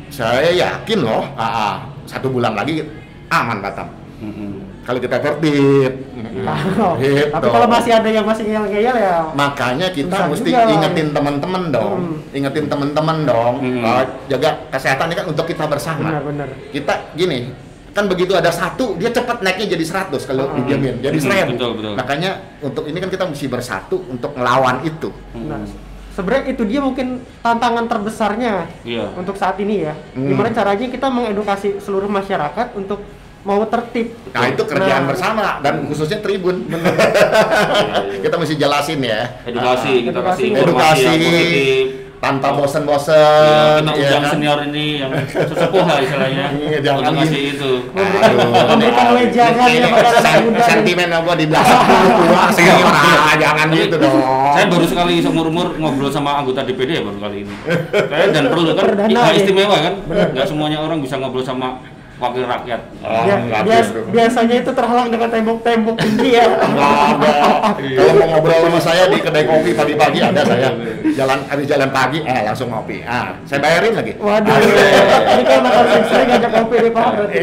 [0.09, 2.83] saya yakin loh ah, ah, satu bulan lagi
[3.29, 4.66] aman Batam Mm-mm.
[4.87, 5.93] Kalau kita tertib
[6.37, 7.01] Tahu.
[7.01, 7.33] Gitu.
[7.33, 12.17] Tapi kalau masih ada yang masih ngeyel-ngeyel ya makanya kita mesti ingetin teman-teman dong Hmm.
[12.31, 13.83] ingetin teman-teman dong Hmm.
[13.83, 16.49] uh, jaga kesehatan ini kan untuk kita bersama benar-benar.
[16.71, 17.51] kita gini
[17.91, 20.63] kan begitu ada satu dia cepat naiknya jadi 100 kalau Hmm.
[20.63, 21.93] didiamin jadi Hmm, 1000 betul, betul.
[21.97, 25.65] makanya untuk ini kan kita mesti bersatu untuk ngelawan itu Nah,
[26.13, 27.07] sebenarnya itu dia mungkin
[27.41, 29.13] tantangan terbesarnya Iya.
[29.15, 29.93] untuk saat ini ya.
[30.13, 30.29] Hmm.
[30.29, 33.01] Gimana caranya kita mengedukasi seluruh masyarakat untuk
[33.47, 34.11] mau tertib.
[34.29, 36.67] nah itu kerjaan Nah, bersama dan khususnya Tribun
[38.25, 40.43] kita mesti jelasin ya Edukasi, kita Edukasi.
[40.43, 41.87] kasih informasi edukasi yang positif.
[42.17, 44.31] tanpa Iya, bosen-bosen kita ya kan?
[44.33, 46.45] senior ini yang sesepuh lah istilahnya.
[46.67, 47.71] Iya, jangan ngasih itu.
[47.93, 50.11] Memberikan- wejangan ini ya pada
[50.43, 54.17] muda sentimen gua di belakang tua senior ah, jangan Tapi gitu dong
[54.51, 57.55] Saya baru sekali seumur umur ngobrol sama anggota DPD ya baru kali ini.
[57.93, 59.33] Saya dan perlu kan Perdana ya.
[59.33, 59.95] istimewa kan.
[60.33, 61.79] Nggak semuanya orang bisa ngobrol sama
[62.17, 62.81] wakil rakyat.
[63.05, 66.45] Oh, enggak bias- biasanya itu terhalang dengan tembok-tembok tinggi ya.
[66.49, 67.33] Enggak ada.
[67.77, 70.69] Kalau mau ngobrol sama saya di kedai kopi pagi-pagi ada saya.
[71.13, 73.05] Jalan habis jalan pagi, eh langsung ngopi.
[73.05, 74.13] Ah, saya bayarin lagi.
[74.17, 77.07] Waduh, ini kan bakal sering ngajak kopi nih Pak.
[77.13, 77.41] berarti.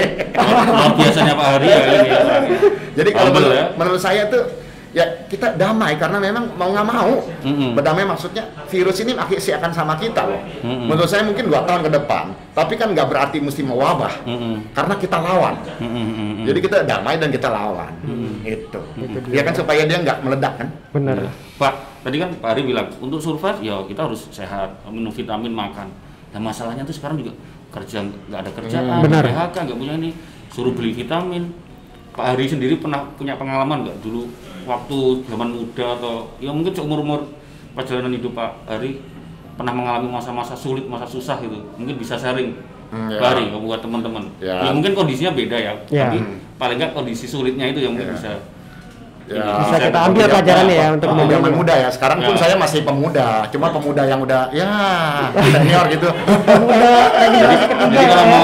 [0.99, 2.09] Biasanya Pak Hari ya ini.
[2.09, 2.19] ya.
[2.93, 3.65] Jadi kalau menurut, ya.
[3.77, 4.43] menurut saya tuh
[4.93, 7.73] ya kita damai karena memang mau nggak mau Mm-mm.
[7.73, 10.37] berdamai maksudnya virus ini akhirnya akan sama kita loh.
[10.61, 10.85] Mm-mm.
[10.85, 14.69] Menurut saya mungkin dua tahun ke depan, tapi kan nggak berarti mesti mewabah Mm-mm.
[14.77, 15.57] karena kita lawan.
[15.81, 16.45] Mm-mm.
[16.45, 17.89] Jadi kita damai dan kita lawan.
[18.45, 18.79] Itu.
[19.33, 20.67] Ya kan supaya dia nggak meledak kan.
[20.93, 21.25] Bener.
[21.57, 21.73] Pak,
[22.05, 25.89] tadi kan Pak Ari bilang untuk survive ya kita harus sehat, minum vitamin, makan.
[26.29, 27.33] Dan masalahnya tuh sekarang juga
[27.73, 29.25] kerja nggak ada kerjaan, Hmm, benar.
[29.25, 30.13] PHK nggak punya ini,
[30.53, 31.49] suruh beli vitamin.
[32.13, 34.29] Pak Ari sendiri pernah punya pengalaman nggak dulu
[34.63, 37.19] waktu zaman muda atau ya mungkin seumur umur
[37.73, 39.01] perjalanan hidup Pak Ari
[39.53, 41.57] pernah mengalami masa-masa sulit, masa susah gitu.
[41.75, 42.53] Mungkin bisa sharing
[42.93, 43.17] Hmm, ya.
[43.17, 44.23] Pak Ari buat teman-teman.
[44.37, 44.59] Ya.
[44.59, 44.69] Ya.
[44.69, 46.07] mungkin kondisinya beda ya, Ya.
[46.07, 46.21] tapi
[46.55, 48.15] paling nggak kondisi sulitnya itu yang mungkin Ya.
[48.15, 48.31] bisa
[49.23, 49.39] Ya.
[49.55, 51.31] Bisa kita ambil pelajarannya ya untuk membangun.
[51.31, 51.87] zaman muda ya.
[51.87, 52.41] Sekarang pun Ya.
[52.43, 53.47] saya masih pemuda.
[53.49, 54.67] Cuma pemuda yang udah ya
[55.47, 56.09] senior gitu.
[56.11, 57.37] jadi,
[57.87, 58.43] jadi kalau mau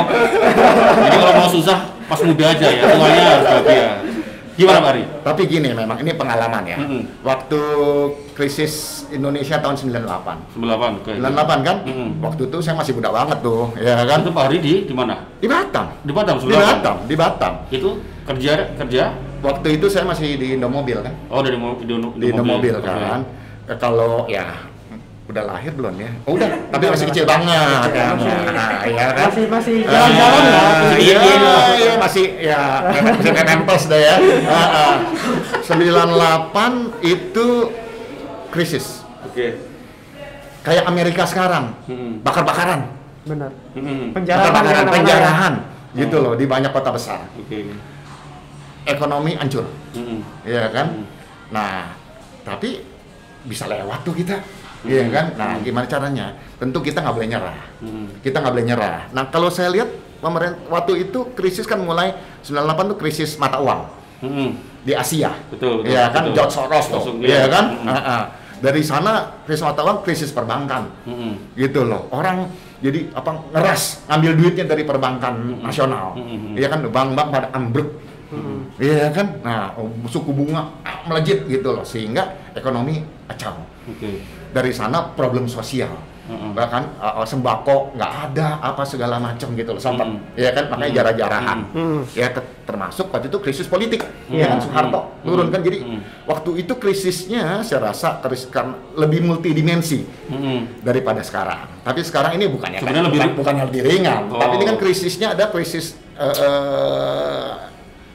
[0.98, 1.78] jadi kalau mau susah
[2.08, 3.90] pas muda aja ya tuanya harus bahagia
[4.60, 5.04] Gimana Pak Ari?
[5.24, 6.78] Tapi gini memang ini pengalaman ya.
[6.78, 7.24] Mm-mm.
[7.24, 7.60] Waktu
[8.36, 8.74] krisis
[9.08, 10.60] Indonesia tahun 98.
[10.60, 11.12] 98 oke.
[11.16, 11.78] 98 kan?
[11.88, 12.10] Mm-mm.
[12.20, 14.20] Waktu itu saya masih muda banget tuh, ya kan?
[14.20, 15.24] Itu Pak Ari di di mana?
[15.40, 15.96] Di Batam.
[16.04, 16.60] Di Batam Di 98.
[16.60, 17.54] Batam, di Batam.
[17.72, 17.90] Itu
[18.28, 19.04] kerja kerja
[19.40, 21.16] Waktu itu saya masih di Indomobil kan?
[21.32, 23.24] oh dari di, Indo- Di Indomobil kan.
[23.64, 24.68] Eh, Kalau ya
[25.30, 26.10] udah lahir belum ya?
[26.26, 28.18] Oh, udah, tapi masih kecil banget kan.
[28.50, 29.30] Nah, ya kan?
[29.30, 30.70] Masih masih jalan-jalan Ah, lah.
[30.98, 31.54] Iya, Iya, iya.
[31.78, 32.62] iya, masih ya
[33.06, 34.16] masih nempels deh ya.
[34.50, 34.96] Ah.
[35.62, 37.48] 98 itu
[38.50, 39.06] krisis.
[39.22, 39.62] Oke.
[40.60, 42.20] Kayak Amerika sekarang, Hmm.
[42.20, 42.90] bakar-bakaran,
[43.22, 43.54] Benar.
[43.72, 44.10] Hmm.
[44.12, 44.92] Penjarahan di mana-mana.
[44.92, 45.54] penjarahan,
[45.94, 46.24] gitu Oh.
[46.26, 47.22] loh di banyak kota besar.
[47.32, 47.70] Oke.
[48.84, 50.26] Ekonomi hancur, Hmm.
[50.42, 51.06] ya kan?
[51.50, 51.94] Nah,
[52.42, 52.82] tapi
[53.46, 54.42] bisa lewat tuh kita,
[54.84, 55.12] iya Hmm.
[55.12, 55.26] kan?
[55.36, 56.26] Nah, gimana caranya?
[56.56, 57.60] Tentu kita nggak boleh nyerah.
[57.80, 58.08] Hmm.
[58.20, 59.00] Kita nggak boleh nyerah.
[59.12, 59.90] Nah, kalau saya lihat
[60.20, 62.12] pemerintah waktu itu krisis kan mulai
[62.42, 63.82] 98 tuh krisis mata uang
[64.20, 64.52] Hmm.
[64.84, 65.32] di Asia.
[65.48, 66.36] Betul, betul, Iya kan betul.
[66.36, 67.02] George Soros tuh.
[67.20, 67.66] Iya kan?
[67.80, 67.88] Mm.
[67.88, 68.24] Ah, ah.
[68.60, 70.92] Dari sana krisis mata uang, krisis perbankan.
[71.08, 71.40] Hmm.
[71.56, 72.12] Gitu loh.
[72.12, 76.16] Orang jadi apa ngeras ngambil duitnya dari perbankan nasional.
[76.20, 76.56] Mm.
[76.60, 77.90] Iya kan bank-bank pada ambruk.
[78.30, 78.68] Hmm.
[78.78, 79.42] Iya kan?
[79.42, 79.74] Nah,
[80.06, 80.70] suku bunga
[81.08, 83.58] melejit gitu loh sehingga ekonomi kacau.
[83.90, 84.22] Oke.
[84.50, 85.94] Dari sana problem sosial.
[86.30, 86.54] Mm-mm.
[86.54, 90.06] Bahkan uh, uh, sembako nggak ada apa segala macam gitu loh sempat.
[90.06, 90.18] Mm.
[90.38, 90.64] Iya kan?
[90.70, 90.98] Makanya Mm.
[91.02, 91.60] jarah-jarahan.
[91.74, 92.00] Hmm.
[92.14, 94.06] Ya ter- termasuk waktu itu krisis politik.
[94.30, 94.46] Iya.
[94.46, 95.26] Ya kan Soeharto Mm.
[95.26, 96.00] turun kan jadi Mm.
[96.30, 100.70] waktu itu krisisnya saya rasa krisis karena lebih multidimensi Hmm.
[100.86, 101.66] daripada sekarang.
[101.82, 104.38] Tapi sekarang ini bukannya Sebenarnya lebih bukan, ri- bukan lebih ringan, Oh.
[104.38, 107.52] tapi ini kan krisisnya ada krisis eh, eh,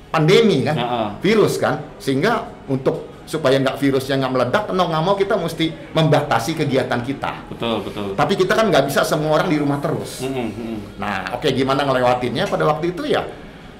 [0.08, 1.08] pandemi kan, Ya, ah.
[1.18, 6.52] virus kan, sehingga untuk supaya nggak virusnya nggak meledak, mau nggak mau kita mesti membatasi
[6.54, 7.48] kegiatan kita.
[7.48, 8.12] Betul, betul.
[8.12, 10.20] Tapi kita kan nggak bisa semua orang di rumah terus.
[10.20, 10.48] Hmm.
[10.50, 10.76] Hmm.
[10.96, 13.24] Nah, oke gimana ngelewatinnya pada waktu itu ya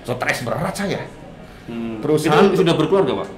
[0.02, 1.00] stres berat saya.
[1.64, 2.00] Hmm.
[2.00, 3.28] Perusahaan- itu sudah berkeluarga, Pak?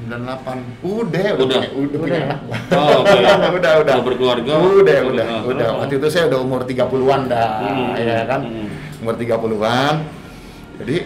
[0.00, 1.60] 98 udah udah Udah.
[1.60, 2.26] punya, udah punya Udah.
[2.26, 2.56] anak gua.
[2.72, 4.50] Oh, udah udah Udah berkeluarga.
[4.50, 4.98] udah Udah.
[5.06, 9.02] udah Ah, udah waktu itu saya udah umur 30-an dah Hmm, ya kan hmm.
[9.04, 9.94] umur 30-an
[10.80, 10.96] jadi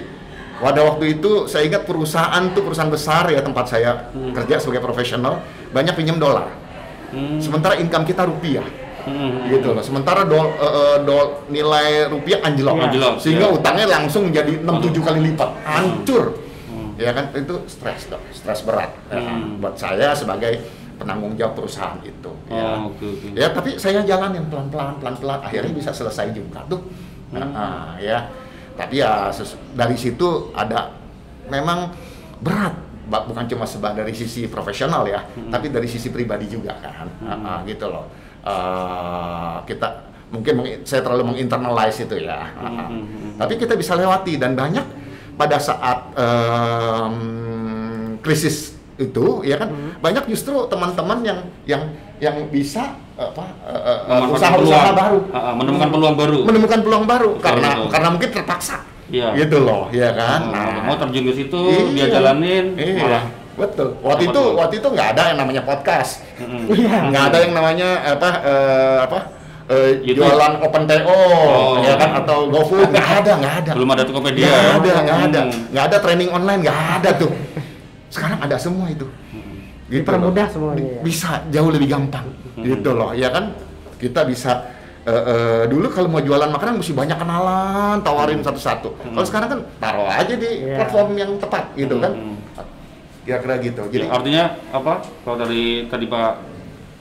[0.54, 4.30] pada waktu itu saya ingat perusahaan tuh perusahaan besar ya tempat saya Hmm.
[4.32, 6.46] kerja sebagai profesional banyak pinjam dolar
[7.10, 7.38] Hmm.
[7.38, 8.64] sementara income kita rupiah
[9.02, 9.46] Hmm.
[9.48, 12.72] gitu loh sementara dol, eh, eh, dol- nilai rupiah anjlok.
[12.80, 13.52] Anjlok, sehingga iya.
[13.52, 16.24] utangnya langsung menjadi 6-7 kali lipat hancur
[16.66, 16.96] Hmm.
[16.96, 19.36] ya kan itu stres dong stres berat ya kan?
[19.36, 19.60] Hmm.
[19.60, 20.56] buat saya sebagai
[20.94, 22.78] penanggung jawab perusahaan itu ya.
[22.78, 23.26] Oh, oke, oke.
[23.34, 26.80] ya tapi saya jalanin pelan pelan pelan pelan akhirnya bisa selesai juga tuh
[27.26, 27.50] Hmm.
[27.50, 28.30] Nah, ya
[28.74, 29.30] tapi ya
[29.72, 30.90] dari situ ada
[31.46, 31.94] memang
[32.38, 35.48] berat bukan cuma sebab dari sisi profesional ya Hmm.
[35.48, 38.06] tapi dari sisi pribadi juga kan Ah, ah, gitu loh
[38.44, 39.88] Eh, kita
[40.28, 42.44] mungkin meng- saya terlalu menginternalize itu ya.
[42.52, 43.32] Hmm, hmm, hmm.
[43.40, 44.84] tapi kita bisa lewati dan banyak
[45.32, 47.16] pada saat em,
[48.20, 49.90] krisis itu ya kan Hmm.
[49.98, 51.83] banyak justru teman-teman yang yang
[52.16, 55.18] yang bisa apa eh, eh, Memanfaatkan usaha-usaha baru
[55.54, 56.38] menemukan peluang baru.
[56.42, 58.76] menemukan peluang baru karena karena mungkin terpaksa
[59.07, 59.37] Iya.
[59.37, 62.07] gitu loh ya kan Oh, Nah, mau terjun ke situ, iya.
[62.07, 64.46] dia jalanin, iya malah betul waktu Apa itu tuh?
[64.57, 66.12] waktu itu nggak ada yang namanya podcast.
[66.68, 66.96] Iya.
[67.07, 69.18] nggak ada yang namanya apa eh, apa
[69.66, 70.24] eh, YouTube.
[70.24, 71.78] jualan open TO Oh.
[71.80, 74.46] ya kan atau GoFood nggak ada nggak ada belum ada Tokopedia.
[74.46, 75.61] nggak ada nggak ada Hmm.
[75.70, 77.30] nggak ada training online nggak ada tuh
[78.14, 79.07] sekarang ada semua itu
[79.85, 80.53] gitu Dipermudah loh.
[80.70, 81.00] semuanya, ya.
[81.03, 82.24] bisa jauh lebih gampang
[82.55, 82.62] Hmm.
[82.62, 83.50] gitu loh ya kan
[83.96, 84.70] kita bisa
[85.03, 89.12] eh, eh, dulu kalau mau jualan makanan mesti banyak kenalan tawarin satu-satu Hmm.
[89.12, 90.79] kalau sekarang kan taruh aja di Iya.
[90.79, 92.38] platform yang tepat gitu kan Hmm.
[93.20, 94.94] kira-kira gitu Jadi jadi artinya apa?
[95.20, 96.33] Kalau dari tadi Pak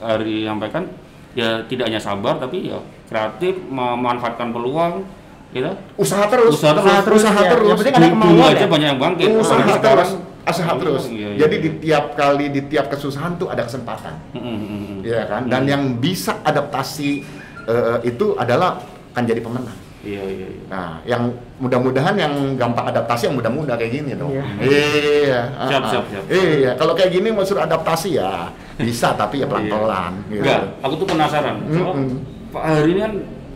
[0.02, 0.84] Ari sampaikan,
[1.32, 5.04] ya tidak hanya sabar tapi ya kreatif memanfaatkan peluang,
[5.50, 5.68] gitu.
[5.94, 7.04] usaha terus Usaha terus.
[7.04, 7.50] terus usaha ya.
[7.50, 8.66] terus Yang penting ada Dulu kemauan aja ya.
[8.66, 9.28] banyak yang bangkit.
[9.34, 10.10] usaha terus sekarang.
[10.44, 11.38] Usaha Oh, terus iya, iya.
[11.40, 14.98] jadi di tiap kali di tiap kesusahan tuh ada kesempatan Mm, mm, mm, mm.
[15.02, 15.72] Iya kan dan Hmm.
[15.72, 17.24] yang bisa adaptasi
[17.64, 18.80] eh, itu adalah
[19.10, 19.72] kan jadi pemenang
[20.04, 20.46] Iya iya.
[20.52, 20.64] iya.
[20.68, 24.44] nah yang mudah-mudahan yang gampang adaptasi yang mudah-mudah kayak gini dong Iya.
[24.60, 25.90] iya ah, Siap, ah.
[25.90, 26.24] siap, siap.
[26.28, 30.44] iya kalau kayak gini mau suruh adaptasi ya bisa tapi ya pelan-pelan gitu.
[30.44, 31.56] Enggak, aku tuh penasaran.
[31.62, 32.20] Mm-mm.
[32.50, 33.12] Pak Hari ini kan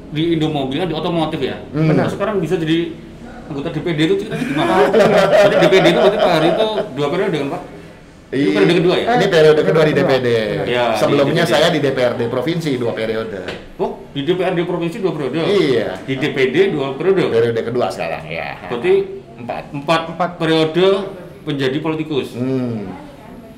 [0.08, 1.58] di Indomobil kan di otomotif ya.
[1.68, 1.92] Hmm.
[1.92, 2.96] Nah, sekarang bisa jadi
[3.48, 4.72] anggota DPD itu ceritanya gimana?
[4.88, 7.62] Berarti DPD itu berarti Pak Hari itu dua periode dengan Pak?
[8.28, 8.52] Itu Iya.
[8.52, 9.06] periode kedua ya?
[9.08, 9.92] Ini periode kedua di.
[9.96, 10.28] DPD.
[10.68, 11.54] Di Sebelumnya DPD.
[11.54, 13.40] saya di DPRD provinsi dua periode.
[13.76, 15.40] Oh, di DPRD provinsi dua periode.
[15.40, 15.88] Iya.
[16.04, 17.24] Di DPD dua periode.
[17.26, 18.68] Periode kedua sekarang ya.
[18.68, 18.92] Berarti
[19.38, 19.62] empat.
[19.72, 20.86] empat empat periode
[21.42, 22.36] menjadi politikus.
[22.36, 22.92] Hmm.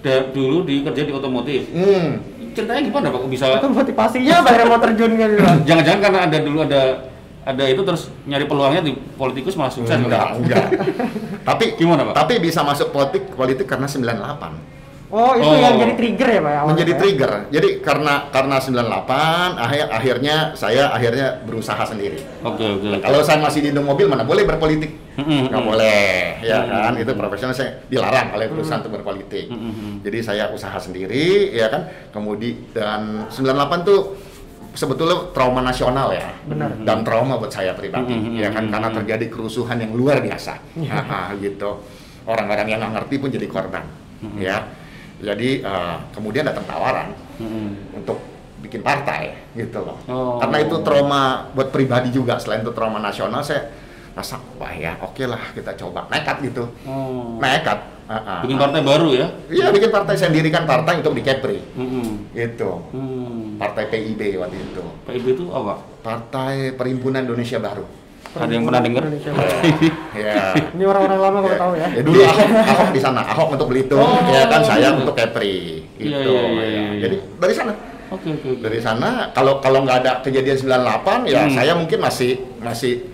[0.00, 1.66] Da- dulu di kerja di otomotif.
[1.74, 2.22] Hmm.
[2.50, 3.18] Ceritanya gimana Pak?
[3.20, 5.34] Kok bisa Itu motivasinya yang mau terjun gitu?
[5.66, 6.82] jangan-jangan karena ada dulu ada
[7.40, 10.66] ada itu terus nyari peluangnya di politikus malah sukses enggak, enggak.
[11.48, 12.14] tapi Gimana, Pak?
[12.20, 14.70] Tapi bisa masuk politik politik karena 98.
[15.10, 15.58] Oh, itu Oh.
[15.58, 16.52] yang jadi trigger ya, Pak?
[16.54, 16.98] awalnya, menjadi ya?
[17.02, 17.32] trigger.
[17.50, 22.22] Jadi karena karena 98 akhir akhirnya saya akhirnya berusaha sendiri.
[22.46, 22.86] Oke oke.
[22.94, 23.02] oke.
[23.02, 25.18] Kalau saya masih di mobil mana boleh berpolitik?
[25.18, 25.66] Nggak mm.
[25.66, 26.82] boleh, ya Mm-mm.
[26.86, 26.94] kan?
[27.02, 29.50] Itu profesional saya dilarang oleh perusahaan untuk berpolitik.
[29.50, 30.06] Mm-mm.
[30.06, 31.90] Jadi saya usaha sendiri, ya kan?
[32.14, 34.14] Kemudian dan 98 tuh
[34.74, 36.30] sebetulnya trauma nasional ya.
[36.46, 36.80] Benar.
[36.86, 38.70] Dan trauma buat saya pribadi, Mm-mm, ya kan?
[38.70, 40.54] Karena terjadi kerusuhan yang luar biasa.
[40.90, 41.82] Ah, gitu.
[42.26, 43.84] Orang-orang yang nggak ngerti pun jadi korban,
[44.22, 44.38] Mm-mm.
[44.38, 44.62] ya.
[45.20, 47.98] Jadi eh, kemudian datang tawaran Mm-mm.
[48.00, 48.18] untuk
[48.60, 49.98] bikin partai gitu loh.
[50.06, 50.36] Oh.
[50.38, 53.72] Karena itu trauma buat pribadi juga selain itu trauma nasional saya
[54.10, 56.68] rasa wah ya oke lah kita coba nekat gitu.
[56.84, 57.40] Oh.
[57.40, 57.99] Nekat.
[58.10, 58.38] Ah, ah.
[58.42, 59.30] Bikin partai baru ya?
[59.46, 62.34] Iya bikin partai saya dirikan partai untuk di Kepri Mm-mm.
[62.34, 62.82] gitu.
[62.90, 63.54] Hmm.
[63.54, 64.82] Partai PIB waktu itu.
[65.06, 65.78] PIB itu apa?
[66.02, 67.86] Partai Perhimpunan Indonesia Baru.
[68.30, 69.02] Ada yang pernah dengar?
[69.06, 69.30] Indonesia.
[70.12, 70.54] ya.
[70.74, 71.86] Ini orang-orang lama kalau tahu ya.
[71.88, 75.86] Ya, dulu Ahok, Ahok di sana, Ahok untuk Belitung, Oh, ya kan saya untuk Kepri
[75.94, 76.10] gitu.
[76.10, 76.66] Iya, iya, iya, ya.
[76.66, 77.00] iya.
[77.06, 77.72] Jadi dari sana.
[78.10, 78.62] Oke oke oke.
[78.66, 81.54] dari sana kalau kalau nggak ada kejadian 98 ya Hmm.
[81.54, 83.06] saya mungkin masih masih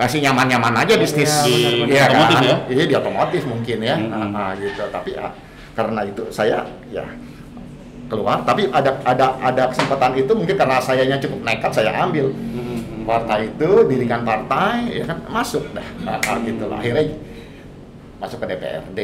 [0.00, 1.84] masih nyaman-nyaman aja bisnis Iya, benar-benar.
[1.86, 2.42] Iya Otomotif kan?
[2.42, 2.56] ya?
[2.66, 4.32] Iya di otomotif mungkin ya Hmm.
[4.32, 5.28] Ah, ah, gitu tapi ya
[5.70, 6.58] karena itu saya
[6.88, 7.04] ya
[8.08, 13.06] keluar tapi ada ada ada kesempatan itu mungkin karena sayanya cukup nekat saya ambil Mm-mm.
[13.06, 17.06] partai itu dirikan partai ya kan masuk dah Ah, ah, gitu lah akhirnya
[18.20, 18.98] masuk ke DPRD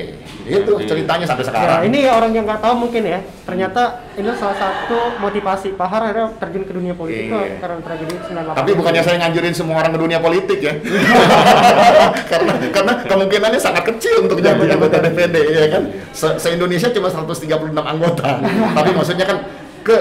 [0.44, 0.84] itu DPRD.
[0.84, 3.18] ceritanya sampai Ya, sekarang ini orang yang nggak tahu mungkin ya.
[3.42, 7.56] Ternyata ini salah satu motivasi Pak Har akhirnya terjun ke dunia politik Iya.
[7.56, 8.52] karena tragedi 98.
[8.54, 10.74] Tapi bukannya saya nganjurin semua orang ke dunia politik ya.
[12.30, 14.96] karena karena kemungkinannya sangat kecil untuk Iya, jadi anggota.
[15.00, 15.82] DPD ya kan.
[16.12, 18.28] Se, Indonesia cuma 136 anggota.
[18.74, 19.38] Tapi maksudnya kan
[19.80, 19.96] ke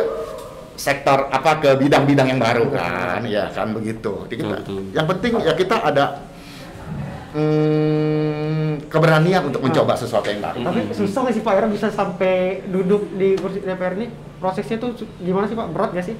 [0.75, 4.27] sektor apa ke bidang-bidang yang baru kan, ya kan begitu.
[4.27, 6.19] Jadi kita- yang penting ya kita ada
[7.35, 10.59] hmm, keberanian untuk mencoba sesuatu yang baru.
[10.61, 14.07] Tapi susah nggak sih Pak Era bisa sampai duduk di kursi DPR ini?
[14.37, 15.67] Prosesnya tuh gimana sih Pak?
[15.69, 16.15] Berat nggak sih?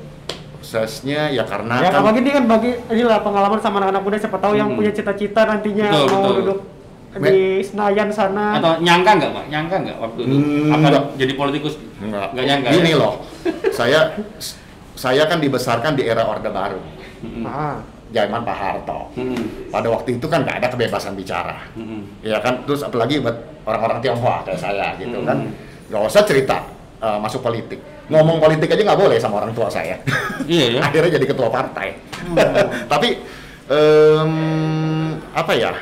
[0.56, 4.38] Prosesnya ya karena ya kan apalagi ini kan bagi inilah pengalaman sama anak-anak muda siapa
[4.38, 4.78] tahu yang Hmm.
[4.78, 6.36] punya cita-cita nantinya Betul, mau betul.
[6.42, 6.60] duduk
[7.16, 8.60] di Senayan sana.
[8.60, 9.44] Atau nyangka nggak pak?
[9.48, 11.04] Nyangka nggak waktu itu Hmm, akan nggak.
[11.16, 11.74] jadi politikus?
[11.98, 12.28] Enggak.
[12.34, 12.70] Nggak nyangka.
[12.74, 12.98] Gini ya?
[12.98, 13.14] loh.
[13.78, 14.00] saya
[14.96, 16.80] saya kan dibesarkan di era Orde Baru.
[17.22, 17.46] Mm-mm.
[17.46, 17.80] Ah,
[18.14, 19.10] Zaman Pak Harto.
[19.18, 19.70] Mm-mm.
[19.74, 21.58] Pada waktu itu kan nggak ada kebebasan bicara.
[21.74, 22.22] Mm-mm.
[22.22, 23.34] Ya kan, terus apalagi buat
[23.66, 25.42] orang-orang Tionghoa kayak saya gitu kan.
[25.42, 25.52] Hmm.
[25.90, 26.58] Nggak usah cerita
[27.02, 27.82] eh, masuk politik.
[28.06, 29.98] Ngomong politik aja nggak boleh sama orang tua saya.
[30.46, 30.82] Iya ya.
[30.88, 31.98] Akhirnya jadi ketua partai.
[32.22, 32.38] Hmm.
[32.92, 33.10] Tapi
[33.68, 34.34] em,
[35.34, 35.74] apa ya?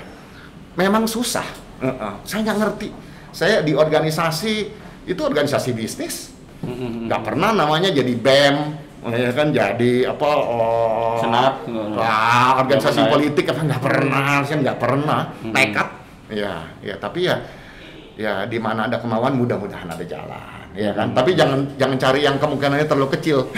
[0.80, 1.46] Memang susah.
[1.84, 2.14] Heeh.
[2.24, 2.90] Saya nggak ngerti.
[3.36, 4.54] Saya di organisasi
[5.04, 6.34] itu organisasi bisnis
[6.64, 8.56] nggak pernah namanya jadi BEM
[9.12, 15.22] ya kan jadi apa oh, Senat, nggak organisasi politik apa nggak pernah saya nggak pernah.
[15.44, 15.52] Mm-mm.
[15.52, 15.88] nekat.
[16.32, 17.36] Ya ya tapi ya
[18.16, 20.64] ya di mana ada kemauan mudah-mudahan ada jalan.
[20.74, 21.14] Ya kan?
[21.14, 21.18] Hmm.
[21.18, 23.46] tapi jangan jangan cari yang kemungkinannya terlalu kecil.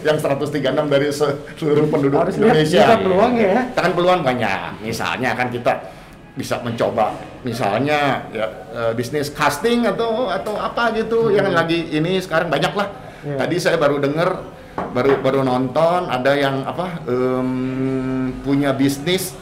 [0.00, 2.82] Yang 136 dari se- seluruh penduduk harus Indonesia.
[2.82, 3.68] juga peluang ya.
[3.70, 4.70] kita kan peluang banyak.
[4.80, 5.72] Misalnya kan kita
[6.34, 12.48] bisa mencoba misalnya ya eh, bisnis casting atau atau apa gitu yang lagi ini sekarang
[12.48, 12.88] banyak lah
[13.20, 13.36] Iya.
[13.36, 14.30] tadi saya baru dengar
[14.90, 17.50] baru baru nonton ada yang apa em,
[18.40, 19.36] punya bisnis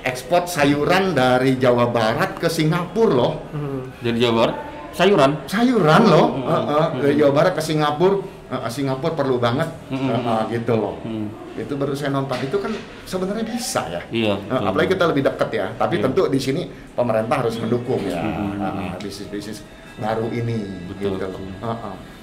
[0.00, 3.82] ekspor sayuran dari Jawa Barat ke Singapura loh Hmm.
[4.00, 4.56] Jadi Jawa Barat
[4.92, 5.30] sayuran.
[5.44, 10.42] sayuran loh Hmm, eh, dari Jawa Barat ke Singapura eh, Singapura perlu banget Hmm, eh,
[10.52, 11.26] gitu loh Hmm.
[11.54, 12.70] itu baru saya nonton itu kan
[13.02, 14.34] sebenarnya bisa ya Iya.
[14.44, 15.66] Nah, apalagi kita lebih dekat ya.
[15.72, 16.04] Tapi Iya.
[16.04, 18.94] tentu di sini pemerintah harus mendukung ya Hmm.
[18.98, 19.62] bisnis-bisnis
[19.98, 20.56] baru ini.
[20.90, 21.18] Betul.
[21.20, 21.40] Gitu.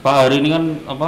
[0.01, 1.07] Pak Hari ini kan apa?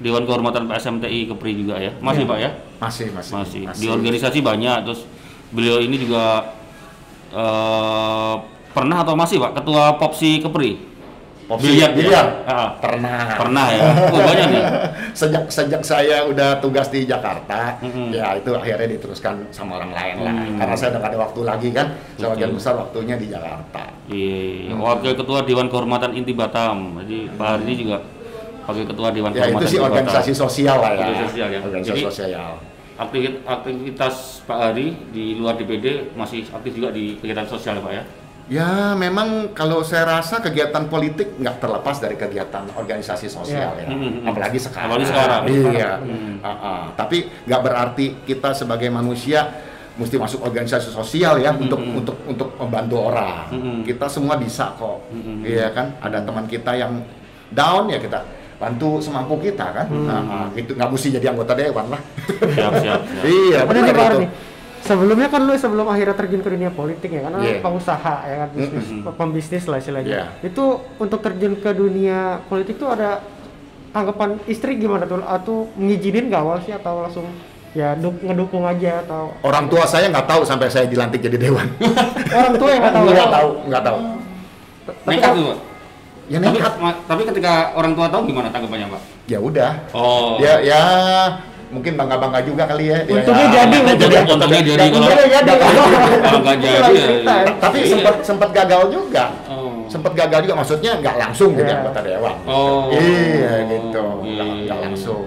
[0.00, 1.92] Dewan Kehormatan PSMTI Kepri juga ya.
[2.00, 2.30] Masih Iya.
[2.32, 2.50] Pak ya?
[2.80, 3.62] Masih, masih, Masih.
[3.76, 5.04] Di organisasi banyak terus
[5.52, 6.56] beliau ini juga
[7.30, 8.34] eh,
[8.72, 10.89] pernah atau masih Pak ketua Popsi Kepri?
[11.56, 12.26] Biliar, biliar.
[12.44, 12.78] Ah.
[12.78, 13.34] Pernah.
[13.34, 13.82] Pernah ya.
[14.12, 14.62] Oh, banyak nih.
[15.10, 18.12] sejak sejak saya udah tugas di Jakarta, Mm-mm.
[18.12, 20.34] ya itu akhirnya diteruskan sama orang lain lah.
[20.36, 20.56] Hmm.
[20.56, 23.82] Karena saya udah gak ada waktu lagi kan, sebagian besar waktunya di Jakarta.
[24.06, 27.00] Iya, wakil ketua Dewan Kehormatan Inti Batam.
[27.02, 27.96] Jadi Pak Hari ini juga
[28.64, 30.42] wakil ketua Dewan Ya itu Kehormatan sih Inti organisasi Batam.
[30.44, 30.98] sosial lah ya.
[31.00, 31.58] Organisasi sosial ya.
[31.60, 32.52] Organisasi Jadi- sosial.
[33.00, 37.92] Aktivit- aktivitas Pak Hari di luar DPD masih aktif juga di kegiatan sosial ya Pak
[37.92, 38.02] ya?
[38.50, 43.86] Ya, memang kalau saya rasa kegiatan politik nggak terlepas dari kegiatan organisasi sosial Ya.
[43.86, 44.26] ya, Hmm, hmm, hmm.
[44.26, 44.90] apalagi sekarang.
[44.90, 45.42] Apalagi sekarang.
[45.46, 45.90] Iya.
[46.02, 46.34] Hmm.
[46.42, 46.82] Ah, ah.
[46.98, 49.46] Tapi nggak berarti kita sebagai manusia
[49.94, 51.98] mesti masuk organisasi sosial ya Hmm, untuk hmm.
[52.02, 53.46] untuk untuk membantu orang.
[53.54, 53.78] Hmm, hmm.
[53.86, 54.98] Kita semua bisa kok.
[55.14, 55.38] Hmm, hmm.
[55.46, 55.86] Iya kan?
[56.02, 56.92] Ada teman kita yang
[57.54, 58.18] down ya kita
[58.58, 59.86] bantu semampu kita kan.
[59.86, 60.10] Hmm.
[60.10, 62.02] Nah, nah, itu nggak mesti jadi anggota dewan lah.
[62.26, 63.24] siap siap, siap.
[63.46, 64.49] iya, benar itu.
[64.80, 67.60] Sebelumnya kan lu sebelum akhirnya terjun ke dunia politik ya kan Iya.
[67.60, 69.12] pengusaha ya kan bisnis Mm-mm.
[69.12, 70.08] pembisnis lah istilahnya.
[70.08, 70.24] Iya.
[70.42, 70.64] Itu
[70.96, 73.20] untuk terjun ke dunia politik tuh ada
[73.90, 77.26] tanggapan istri gimana tuh atau ngizinin gak awal sih atau langsung
[77.70, 81.66] ya du- ngedukung aja atau Orang tua saya nggak tahu sampai saya dilantik jadi dewan.
[82.32, 83.98] orang tua yang nggak tahu Nggak tahu, nggak tahu.
[84.82, 85.58] Tapi nekat kan- tuh pak
[86.26, 86.72] Ya tapi, nekat.
[87.04, 89.70] tapi ketika orang tua tahu gimana tanggapannya pak Ya udah.
[89.92, 90.82] oh Ya, ya
[91.70, 92.98] mungkin bangga bangga juga kali ya.
[93.00, 93.54] Ya, Untungnya ya.
[93.62, 94.60] jadi, jadi untungnya.
[94.60, 95.54] jadi Untungnya jadi.
[96.20, 97.42] kalau nggak jadi ya, cerita ya.
[97.46, 97.52] ya.
[97.56, 97.88] Tapi Iya.
[97.88, 99.24] sempat sempat gagal juga.
[99.46, 99.86] oh.
[99.86, 101.78] Sempat gagal juga maksudnya nggak langsung jadi Iya.
[101.80, 102.36] anggota dewan.
[102.44, 102.90] Oh.
[102.90, 104.04] Iya gitu.
[104.20, 104.74] Iya, Nggak iya, iya.
[104.82, 105.24] langsung.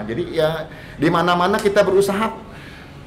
[0.00, 0.50] Jadi ya
[0.96, 2.32] di mana-mana kita berusaha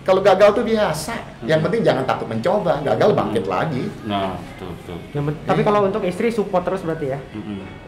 [0.01, 1.13] kalau gagal tuh biasa.
[1.41, 1.65] Yang Hmm.
[1.65, 2.73] penting jangan takut mencoba.
[2.83, 3.83] Gagal bangkit lagi.
[4.03, 4.97] nah betul
[5.41, 7.19] tapi kalau untuk istri support terus berarti ya.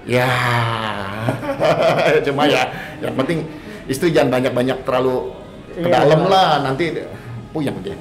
[0.04, 0.28] Ya,
[2.26, 2.68] cuma ya,
[3.00, 3.48] yang penting
[3.88, 5.32] istri jangan banyak-banyak terlalu
[5.74, 6.30] ke Iya, dalam iya.
[6.30, 6.86] lah nanti
[7.54, 7.94] puyeng dia.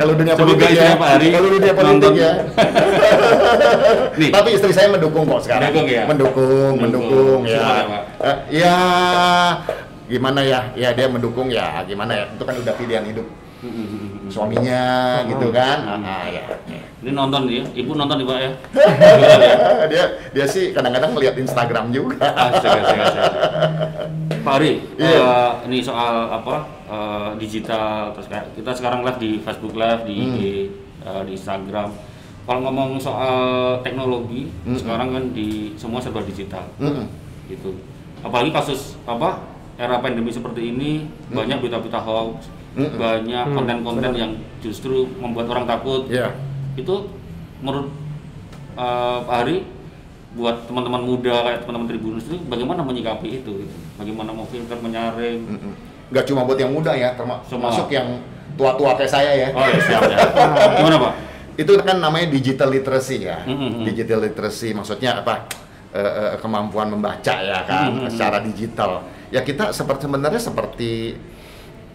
[0.00, 2.44] Kalau dunia politik ya, Hari kalau dunia politik ya.
[4.20, 5.72] nih Tapi istri saya mendukung kok sekarang.
[5.72, 6.04] Mendukung ya?
[6.04, 7.08] Mendukung, Mendukung.
[7.08, 7.56] mendukung ya.
[7.56, 7.72] Ya?
[8.20, 8.76] Eh, ya,
[10.12, 10.60] gimana ya?
[10.76, 12.24] Ya dia mendukung ya, gimana ya?
[12.36, 13.24] Itu kan udah pilihan hidup
[14.28, 14.84] suaminya
[15.24, 15.78] gitu kan.
[15.88, 16.04] Hmm.
[16.04, 16.44] Ah, ya.
[16.98, 18.50] Ini nonton dia ibu nonton nih pak ya
[19.92, 22.18] dia dia sih kadang-kadang melihat Instagram juga.
[22.26, 23.22] Asik, asik, asik.
[24.38, 25.18] Pak Ari, Iya.
[25.18, 30.16] eh, ini soal apa eh, digital terus kayak kita sekarang live di Facebook Live di
[30.16, 30.26] Hmm.
[30.28, 30.40] IG,
[31.00, 31.90] eh, di Instagram.
[32.42, 33.36] Kalau ngomong soal
[33.78, 34.74] teknologi, Hmm.
[34.74, 37.04] sekarang kan di semua serba digital, Mm-mm.
[37.46, 37.76] gitu.
[38.18, 39.44] Apalagi kasus apa
[39.76, 41.36] era pandemi seperti ini Hmm.
[41.36, 42.96] banyak berita-berita hoax, Mm-mm.
[42.96, 44.16] banyak Hmm, konten-konten benar.
[44.18, 46.08] yang justru membuat orang takut.
[46.08, 46.32] Iya.
[46.78, 47.10] Itu
[47.58, 47.90] menurut
[48.78, 49.56] eh, Pak Hari
[50.38, 53.76] buat teman-teman muda kayak teman-teman Tribunus itu bagaimana menyikapi itu gitu?
[53.98, 55.40] Bagaimana mau filter menyaring?
[55.42, 55.72] Mm-mm.
[56.14, 58.22] Nggak cuma buat yang muda ya, termasuk yang
[58.54, 59.48] tua-tua kayak saya ya.
[59.56, 60.18] Oh ya siap ya.
[60.78, 61.12] Gimana Pak?
[61.58, 63.42] Itu kan namanya digital literacy ya.
[63.42, 63.82] Mm-mm.
[63.82, 65.48] Digital literacy maksudnya apa?
[65.88, 68.12] Eh, eh, kemampuan membaca ya kan Mm-mm.
[68.12, 69.08] secara digital.
[69.32, 71.16] Ya kita seperti sebenarnya seperti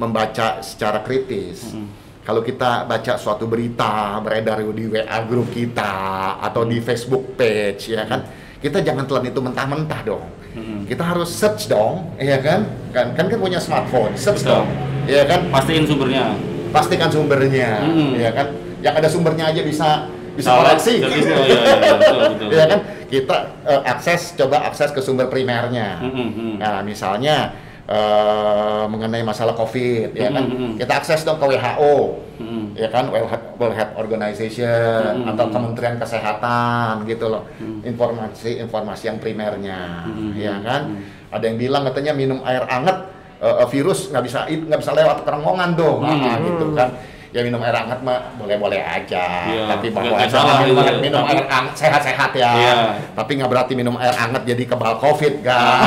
[0.02, 1.72] membaca secara kritis.
[1.72, 2.03] Mm-mm.
[2.24, 5.92] Kalau kita baca suatu berita beredar di WA grup kita
[6.40, 8.24] atau di Facebook page ya kan,
[8.64, 10.24] kita jangan telan itu mentah-mentah dong.
[10.56, 10.88] Mm-mm.
[10.88, 12.64] Kita harus search dong, ya kan?
[12.96, 14.64] Kan kan kan punya smartphone, search Betul.
[14.64, 14.68] dong.
[15.04, 15.52] Ya kan?
[15.52, 16.32] Pastiin sumbernya.
[16.74, 18.18] pastikan sumbernya, Hmm.
[18.18, 18.48] ya kan?
[18.82, 19.90] Yang ada sumbernya aja bisa
[20.34, 21.06] bisa Salah, koreksi.
[21.06, 22.48] oh, iya, iya, betul, betul.
[22.50, 22.80] ya kan?
[23.06, 26.02] Kita eh, akses coba akses ke sumber primernya.
[26.02, 26.56] Mm-mm, mm.
[26.58, 27.54] Nah, misalnya
[27.86, 30.43] eh, mengenai masalah COVID, ya kan?
[30.43, 30.74] Mm, mm, mm.
[30.80, 31.96] Kita akses dong ke WHO,
[32.39, 32.63] Mm-mm.
[32.74, 33.12] ya kan?
[33.12, 35.52] World Health, World Health Organization Mm, mm, atau mm.
[35.52, 37.43] Kementerian Kesehatan gitu loh.
[37.60, 37.84] Mm.
[37.86, 40.82] Informasi-informasi yang primernya, Mm, ya mm, kan?
[40.89, 41.02] mm.
[41.34, 42.98] Ada yang bilang katanya minum air anget
[43.43, 46.24] eh, virus nggak bisa nggak bisa lewat kerongkongan dong, Hmm.
[46.24, 46.89] Ah, gitu kan.
[47.34, 51.17] Ya minum air hangat mah boleh-boleh aja, Iya, tapi bahwa aja salah minum, air- minum
[51.19, 52.52] tapi- air hangat sehat-sehat ya.
[52.54, 52.74] Iya.
[53.12, 55.82] Tapi nggak berarti minum air hangat jadi kebal covid kan.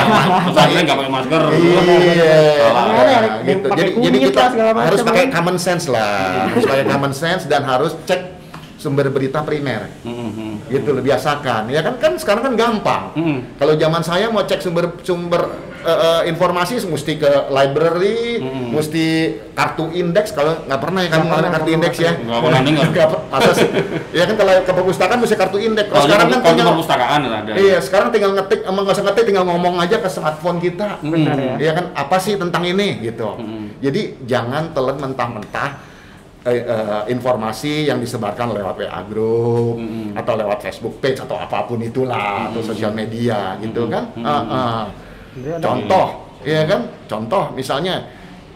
[0.45, 1.43] Pesantren nggak pakai masker.
[1.49, 1.81] Iya.
[1.87, 2.35] Iya,
[2.67, 3.67] Ada yang gitu.
[3.71, 5.35] Jadi, kita harus pakai kan.
[5.39, 8.21] common sense lah, harus pakai common sense dan harus cek
[8.77, 9.87] sumber berita primer.
[10.03, 10.67] Mm-mm.
[10.67, 11.71] Gitu loh, biasakan.
[11.71, 13.15] Ya kan kan sekarang kan gampang.
[13.15, 13.39] Mm-mm.
[13.55, 15.47] Kalau zaman saya mau cek sumber sumber
[15.87, 18.75] eh, informasi mesti ke library, Mm-mm.
[18.75, 19.07] mesti
[19.53, 20.31] kartu indeks.
[20.31, 22.13] Kalau nggak pernah ya kamu ngalamin pernah, kartu indeks ya?
[22.15, 22.87] Nggak pernah dengar.
[22.91, 23.69] Nggak per- masa sih?
[24.11, 25.89] ya kan kalau ke perpustakaan mesti kartu indeks.
[25.89, 27.53] Kalau sekarang kan tinggal perpustakaan ada.
[27.55, 30.99] Iya, sekarang tinggal ngetik, emang nggak usah ngetik, tinggal ngomong aja ke smartphone kita.
[31.01, 31.55] Benar ya.
[31.57, 33.39] Iya kan, apa sih tentang ini gitu.
[33.79, 35.71] Jadi jangan telan mentah-mentah
[36.43, 40.15] eh, eh, informasi yang disebarkan lewat WA group Mm-mm.
[40.15, 42.71] atau lewat Facebook page atau apa pun itulah atau Mm-mm.
[42.71, 43.91] sosial media gitu Mm-mm.
[43.91, 44.05] kan.
[44.15, 44.25] Mm-mm.
[44.25, 44.45] Ah, ah.
[44.47, 45.06] Jadi ada-
[45.61, 46.07] Contoh,
[46.43, 46.81] iya kan?
[47.07, 48.09] Contoh misalnya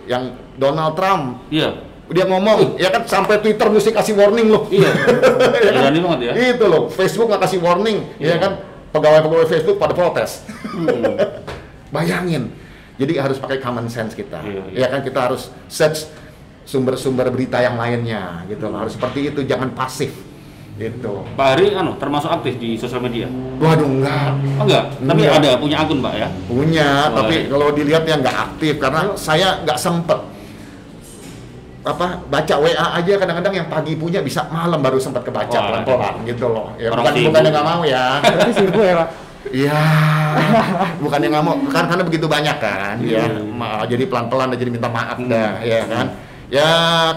[0.09, 1.71] yang Donald Trump Iya.
[2.11, 4.67] dia ngomong, ya kan sampai Twitter mesti kasih warning loh.
[4.67, 4.91] Iya.
[5.67, 5.93] Ya kan?
[5.95, 6.33] Banget ya.
[6.57, 8.35] Itu loh, Facebook nggak kasih warning, Iya.
[8.35, 8.53] ya kan?
[8.91, 10.43] Pegawai-pegawai Facebook pada protes.
[10.67, 10.91] Hmm.
[11.95, 12.51] Bayangin.
[12.99, 14.43] Jadi harus pakai common sense kita.
[14.43, 14.79] Iya, iya.
[14.85, 16.11] Ya kan kita harus search
[16.67, 18.83] sumber-sumber berita yang lainnya gitu loh.
[18.85, 20.11] Harus seperti itu, jangan pasif.
[20.81, 21.13] Gitu.
[21.37, 23.29] Pak Hari anu termasuk aktif di sosial media?
[23.61, 24.33] Waduh enggak.
[24.57, 25.39] Oh enggak, tapi Enggak.
[25.39, 26.29] ada punya akun Pak ya?
[26.47, 27.17] Punya, Boleh.
[27.21, 30.19] tapi kalau dilihat ya nggak aktif karena saya nggak sempet
[31.81, 35.65] apa baca WA aja kadang-kadang yang pagi punya bisa malam baru sempat kebaca Wah.
[35.67, 36.73] pelan-pelan gitu loh.
[36.77, 37.29] Ya Orang bukan sibuk.
[37.29, 38.05] bukan nggak mau ya.
[38.21, 39.09] Berarti sibuk ya, Pak.
[39.41, 39.81] Iya,
[41.01, 43.41] bukannya nggak mau, kan karena begitu banyak kan, ya, Iya.
[43.41, 45.33] Ma- jadi pelan-pelan jadi minta maaf Hmm.
[45.33, 46.07] dah, ya kan.
[46.51, 46.71] Ya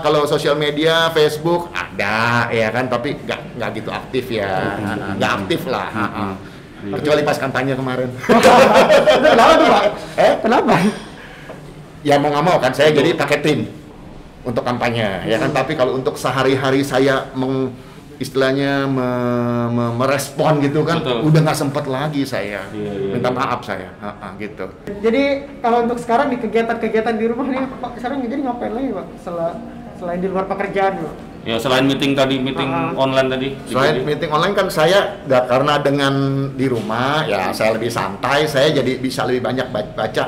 [0.06, 5.18] kalau sosial media, Facebook ada, ya kan, tapi nggak nggak gitu aktif ya, Hmm.
[5.18, 5.90] nggak aktif lah.
[5.90, 6.36] Hmm.
[7.02, 8.14] Kecuali pas kampanye kemarin.
[9.34, 9.84] Kenapa tuh Pak?
[10.22, 10.34] Eh?
[10.38, 10.74] Kenapa?
[12.04, 13.60] ya mau nggak mau kan saya jadi pakai tim
[14.44, 17.72] untuk kampanye ya kan tapi kalau untuk sehari-hari saya meng
[18.24, 19.12] istilahnya me-
[19.70, 21.28] me- merespon gitu kan Betul.
[21.28, 23.36] udah nggak sempet lagi saya Iya, iya, minta iya.
[23.36, 24.66] maaf saya Ha, ha, gitu
[24.98, 25.24] Jadi
[25.60, 29.06] kalau untuk sekarang di kegiatan-kegiatan di rumah nih Pak, sekarang jadi ngapain lagi Pak?
[29.20, 29.58] Sel-
[29.94, 31.16] selain di luar pekerjaan Pak?
[31.44, 32.96] Ya selain meeting tadi, meeting Ah.
[32.96, 33.48] online tadi.
[33.66, 36.14] selain Jadi- meeting online kan saya nggak karena dengan
[36.50, 40.24] di rumah ya saya lebih santai saya jadi bisa lebih banyak ba- baca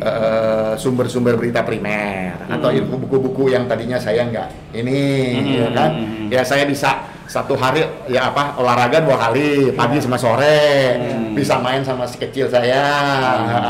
[0.00, 2.78] eh, sumber-sumber berita primer atau Hmm.
[2.78, 5.00] ilmu buku-buku yang tadinya saya nggak ini
[5.36, 6.26] Hmm, ya kan hmm.
[6.30, 11.30] ya saya bisa satu hari ya apa olahraga dua kali pagi sama sore Hmm.
[11.30, 12.82] bisa main sama si kecil saya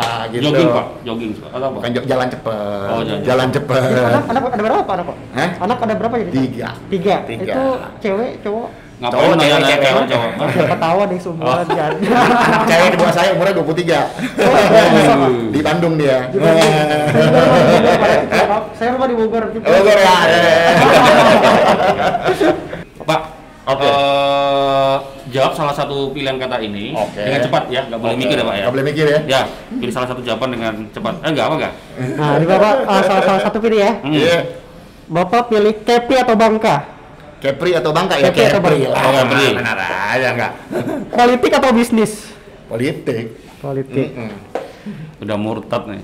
[0.01, 1.69] ah, gitu Jogging pak, jogging atau apa?
[1.77, 5.17] bukan jalan cepet Oh, jalan jalan cepet anak, anak ada berapa Pak anak Pak?
[5.31, 5.51] Hah?
[5.61, 6.31] Anak ada berapa jadi?
[6.33, 7.17] tiga Tiga.
[7.23, 7.45] Tiga.
[7.45, 7.63] Itu
[8.01, 8.69] cewek, cowok.
[8.97, 9.81] Ngapain Cowok, cewek, cewek.
[9.83, 10.31] cewek cowok?
[10.35, 10.49] Hah?
[10.51, 11.61] Siapa tahu ada yang semua Oh.
[11.63, 11.97] jadi.
[12.01, 16.17] anak cewek di bawah saya umurnya 23 di Bandung dia
[18.73, 19.43] Saya rumah di Bogor.
[19.45, 20.17] Oh, Bogor ya.
[20.25, 20.57] ya, ya.
[23.01, 23.21] Pak,
[23.77, 23.87] Oke.
[23.87, 24.97] eh,
[25.31, 27.23] jawab salah satu pilihan kata ini Oke.
[27.23, 28.23] dengan cepat ya, nggak boleh Oke.
[28.27, 28.63] mikir ya pak ya.
[28.63, 29.21] Nggak boleh mikir ya.
[29.27, 29.41] Ya,
[29.79, 31.15] pilih salah satu jawaban dengan cepat.
[31.23, 31.73] Eh enggak apa enggak?
[32.19, 33.93] Nah, di Bapak ah, salah, salah satu pilih ya.
[34.03, 34.13] Hmm.
[34.13, 34.39] Iya.
[35.11, 36.77] Bapak pilih Kepi atau Bangka?
[37.41, 38.29] Kepri atau Bangka ya?
[38.29, 38.93] Kepri atau Kepri Bangka?
[38.93, 39.01] lah.
[39.01, 39.47] Oh, Kepri.
[39.57, 40.53] Benar aja enggak.
[41.09, 42.13] Politik atau bisnis?
[42.69, 43.27] Politik.
[43.65, 44.09] Politik.
[44.13, 44.60] Mm-mm.
[45.21, 46.03] Udah murtad nih.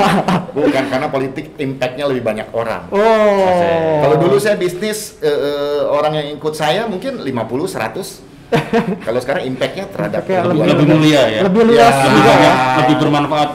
[0.56, 2.86] Bukan karena politik impact-nya lebih banyak orang.
[2.88, 3.98] Oh.
[4.00, 7.32] Kalau dulu saya bisnis eh, eh, orang yang ikut saya mungkin 50
[7.66, 8.30] 100.
[9.06, 11.40] Kalau sekarang impact-nya terhadap Oke, lebih lebih- Lebih mulia ya.
[11.42, 11.80] Lebih luas.
[11.80, 11.88] Ya.
[11.98, 12.34] Lebih juga ya.
[12.36, 13.50] banyak, lebih bermanfaat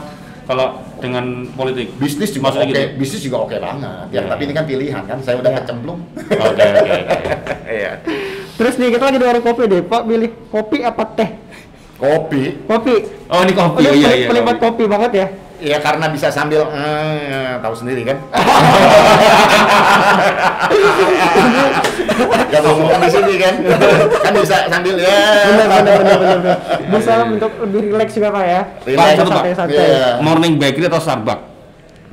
[0.48, 0.66] kalau
[0.98, 1.92] dengan politik.
[2.00, 2.80] bisnis juga oke, gitu.
[2.96, 4.08] bisnis juga oke banget.
[4.08, 4.32] Ya, Iya.
[4.32, 5.58] tapi ini kan pilihan kan, saya udah Iya.
[5.60, 6.00] kecemplung.
[6.18, 6.64] Oke oke.
[6.82, 6.96] oke.
[7.78, 7.92] Iya.
[8.56, 9.84] Terus nih kita lagi di warung kopi deh.
[9.84, 11.30] Pak pilih kopi apa teh?
[11.98, 12.94] Kopi, Kopi.
[13.26, 13.82] Oh ini kopi.
[13.82, 14.30] Oh, iya iya.
[14.30, 15.26] penikmat kopi banget ya.
[15.58, 18.22] ya karena bisa sambil eh, tahu sendiri kan.
[22.48, 23.54] Gak mau ngomong di sini kan,
[24.22, 25.10] kan bisa sambil ya.
[25.50, 26.38] Benar benar benar benar.
[26.38, 26.56] benar.
[26.86, 28.62] Bisa untuk lebih relax juga Pak ya.
[28.86, 29.36] Relax, Pak, satu, Pak.
[29.42, 29.76] santai-santai.
[29.76, 30.22] Iya.
[30.22, 31.44] Morning bakery atau Starbucks?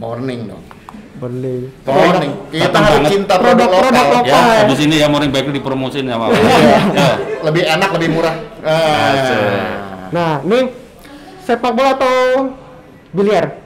[0.02, 0.75] Morning dong.
[1.16, 1.72] Boleh.
[1.88, 2.32] Morning.
[2.52, 3.12] Kita harus banget.
[3.16, 4.16] cinta produk Produk-produk lokal.
[4.20, 4.30] lokal.
[4.30, 4.60] Ya, ya.
[4.68, 6.28] habis ini ya morning bakery dipromosin ya Pak.
[6.36, 6.80] Iya.
[6.92, 7.12] Ya.
[7.48, 8.36] Lebih enak, lebih murah.
[8.60, 9.38] Asik.
[9.40, 10.08] Ah.
[10.12, 10.60] Nah, ini
[11.48, 12.16] sepak bola atau
[13.16, 13.65] biliar?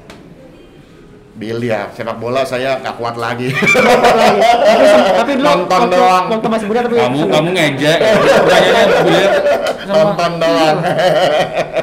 [1.40, 3.48] Biliar, sepak bola saya nggak kuat lagi.
[3.48, 4.36] Tapi,
[5.16, 6.26] tapi dulu Nonton waktu, doang.
[6.28, 7.98] waktu masih muda tapi Kamu kamu ngejek.
[8.04, 9.32] Pertanyaannya biliar.
[9.88, 10.78] Nonton doang.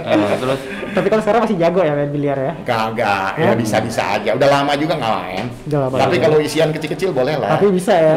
[0.07, 0.61] Eh, terus
[0.93, 2.53] tapi kan sekarang masih jago ya main biliar ya.
[2.63, 3.57] Kagak, ya Ya.
[3.57, 4.31] bisa-bisa aja.
[4.37, 5.45] Udah lama juga nggak main.
[5.65, 7.57] Udah lama Tapi kalau isian kecil-kecil boleh lah.
[7.57, 8.15] Tapi bisa ya.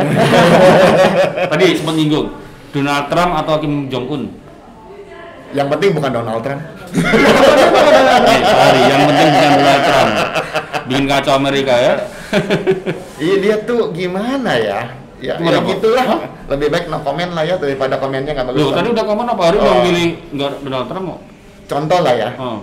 [1.52, 2.28] tadi sempat nyinggung
[2.70, 4.24] Donald Trump atau Kim Jong Un?
[5.50, 6.62] Yang penting bukan Donald Trump.
[6.92, 10.12] Eh, sorry, yang penting bukan Donald Trump.
[10.90, 11.94] Bikin kacau Amerika ya.
[13.20, 14.80] Iya dia tuh gimana ya?
[15.20, 15.70] Ya, Gimana, ya Pak?
[15.76, 16.06] gitulah.
[16.48, 18.62] Lebih baik no komen lah ya daripada komennya nggak bagus.
[18.62, 19.62] Loh, tadi udah komen apa hari Oh.
[19.62, 21.20] belum pilih enggak Donald Trump kok?
[21.68, 22.30] Contoh lah ya.
[22.40, 22.60] Oh.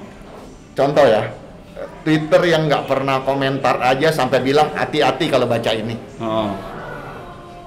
[0.73, 1.23] Contoh ya.
[2.01, 5.95] Twitter yang nggak pernah komentar aja sampai bilang hati-hati kalau baca ini.
[6.17, 6.49] Oh.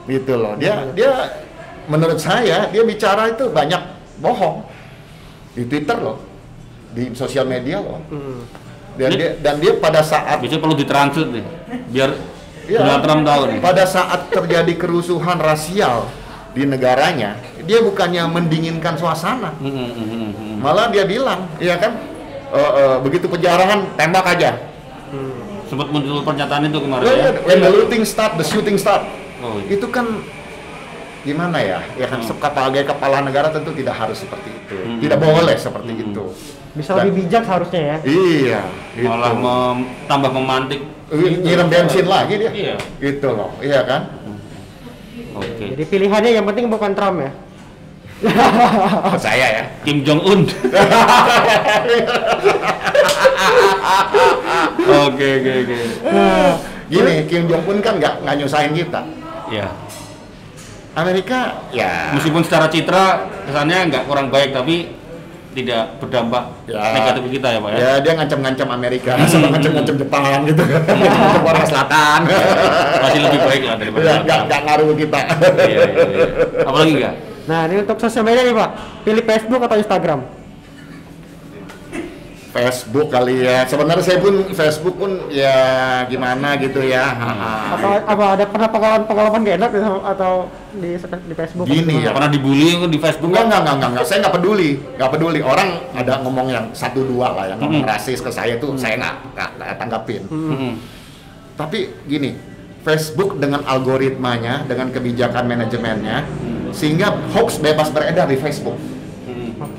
[0.06, 0.58] Gitu loh.
[0.58, 1.12] Dia dia
[1.86, 3.82] menurut saya dia bicara itu banyak
[4.18, 4.66] bohong
[5.54, 6.18] di Twitter loh,
[6.90, 8.02] di sosial media loh.
[8.10, 8.42] Hmm.
[9.00, 11.46] Dan Ini- dia dan dia pada saat Biasanya perlu ditranslate nih,
[11.88, 12.10] biar
[12.68, 12.80] Iya.
[12.84, 13.60] Donald Trump tahu nih.
[13.64, 16.12] pada saat terjadi kerusuhan rasial
[16.52, 20.56] di negaranya, dia bukannya mendinginkan suasana, Hmm, hmm, hmm, hmm, hmm.
[20.60, 21.96] malah dia bilang, iya kan,
[22.52, 24.60] "Eh, eh, begitu penjarahan tembak aja.
[25.66, 27.32] Sempat muncul pernyataan itu kemarin When, ya.
[27.46, 29.06] when the looting start, the shooting start.
[29.40, 29.78] Oh, iya.
[29.78, 30.20] Itu kan
[31.22, 31.80] gimana ya?
[31.94, 32.28] Ya kan Hmm.
[32.28, 34.98] sebagai kepala negara tentu tidak harus seperti itu, Hmm.
[35.00, 36.04] tidak boleh seperti Hmm.
[36.04, 36.26] itu.
[36.70, 37.98] Bisa Dan- lebih bijak seharusnya ya.
[38.06, 38.62] Iya,
[39.02, 39.42] Malah gitu.
[39.42, 40.82] mem- tambah memantik.
[41.10, 42.52] Eh, nyiram bensin lagi dia.
[42.54, 42.76] Iya.
[43.02, 44.02] Gitu loh, iya kan?
[45.34, 45.66] Oke.
[45.74, 47.32] Jadi pilihannya yang penting bukan Trump ya.
[49.24, 49.64] Saya ya.
[49.82, 50.40] Kim Jong Un.
[54.90, 55.78] Oke oke oke.
[56.90, 59.02] Gini, Kim Jong Un kan nggak nggak nyusahin kita.
[59.50, 59.68] Ya.
[60.98, 64.99] Amerika ya Meskipun secara citra kesannya nggak kurang baik tapi
[65.50, 66.94] tidak berdampak Ya.
[66.94, 67.78] negatif ke kita ya pak ya.
[67.78, 72.20] ya dia ngancam-ngancam Amerika sama ngancam-ngancam Jepang gitu ngancam Korea Selatan
[73.02, 75.20] Masih lebih baik lah daripada ya, nggak nggak ngaruh ke kita
[75.60, 76.28] Iya, iya, iya.
[76.62, 77.16] Apalagi enggak?
[77.44, 78.70] nah ini untuk sosial media nih Pak.
[79.02, 80.20] Pilih Facebook atau Instagram?
[82.50, 83.62] Facebook kali ya.
[83.70, 85.54] Sebenarnya saya pun Facebook pun ya
[86.10, 87.14] gimana gitu ya.
[87.78, 90.34] Atau apa ada pernah pengalaman-pengalaman gak enak gitu, atau
[90.74, 91.66] di di Facebook?
[91.70, 92.10] Gini ya.
[92.10, 94.06] Pernah dibully di Facebook Enggak, enggak, enggak, enggak, enggak.
[94.10, 95.40] Saya nggak peduli, nggak peduli.
[95.46, 97.92] Orang ada ngomong yang satu dua lah, yang ngomong Hmm.
[97.94, 100.22] rasis ke saya tuh saya nggak nggak nggak tanggapin.
[100.26, 100.74] Mm-mm.
[101.54, 102.34] Tapi gini,
[102.82, 106.26] Facebook dengan algoritmanya, dengan kebijakan manajemennya,
[106.74, 108.80] sehingga hoax bebas beredar di Facebook.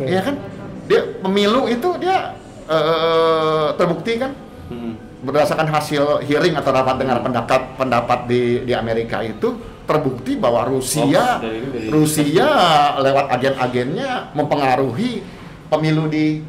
[0.01, 0.39] Iya kan?
[0.87, 2.35] Dia pemilu itu dia
[2.71, 4.33] eh, terbukti kan
[4.71, 4.95] Mm-mm.
[5.21, 11.03] berdasarkan hasil hearing atau rapat dengar pendapat pendapat di di Amerika itu terbukti bahwa Rusia
[11.37, 12.49] Oh, dari- dari- Rusia
[12.97, 15.21] lewat agen-agennya mempengaruhi
[15.67, 16.41] pemilu di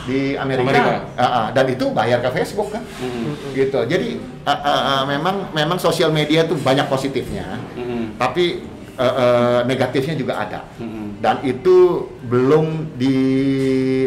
[0.00, 0.92] di Amerika, Amerika.
[1.14, 3.52] Ah, ah, dan itu bayar ke Facebook kan Mm-mm.
[3.52, 8.16] gitu jadi ah, ah, ah, memang memang sosial media itu banyak positifnya Mm-mm.
[8.16, 8.64] tapi
[8.96, 11.20] eh, eh, negatifnya juga ada Mm-mm.
[11.20, 11.76] dan itu
[12.24, 13.16] belum di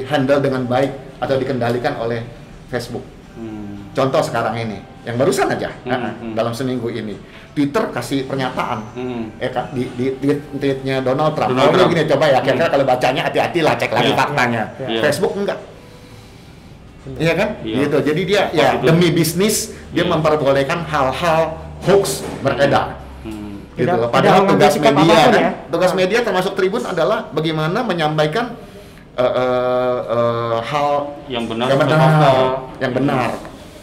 [0.04, 0.92] handle dengan baik
[1.24, 2.22] atau dikendalikan oleh
[2.68, 3.04] Facebook.
[3.34, 3.96] Mm.
[3.96, 6.34] Contoh sekarang ini, yang barusan aja Hmm, nah, hmm.
[6.34, 7.18] dalam seminggu ini,
[7.54, 8.80] Twitter kasih pernyataan.
[8.94, 9.24] Mm.
[9.38, 11.54] Eh, di, di tweet, tweetnya Donald Trump.
[11.54, 11.94] Donald Kalau Trump.
[11.94, 12.46] gini coba ya, Hmm.
[12.46, 14.18] kira-kira kalau bacanya hati-hati lah, cek lagi Iya.
[14.18, 14.64] faktanya.
[14.82, 15.02] Iya.
[15.02, 15.60] Facebook enggak.
[17.20, 17.50] Iya kan?
[17.62, 17.76] Iya.
[17.84, 17.98] Gitu.
[18.00, 18.88] Jadi dia ya Betul.
[18.96, 19.56] demi bisnis
[19.92, 20.12] dia Iya.
[20.14, 21.42] memperbolehkan hal-hal
[21.84, 22.96] hoax beredar.
[23.24, 23.74] Mm.
[23.74, 25.52] gitu Tidak- tidak Padahal mengambil tugas media kan, ya.
[25.68, 25.98] tugas Ah.
[25.98, 28.46] media termasuk Tribun adalah bagaimana menyampaikan
[29.14, 30.90] eh, eh, eh, hal
[31.30, 32.32] Yang benar yang benar, fakta.
[32.82, 33.30] yang benar.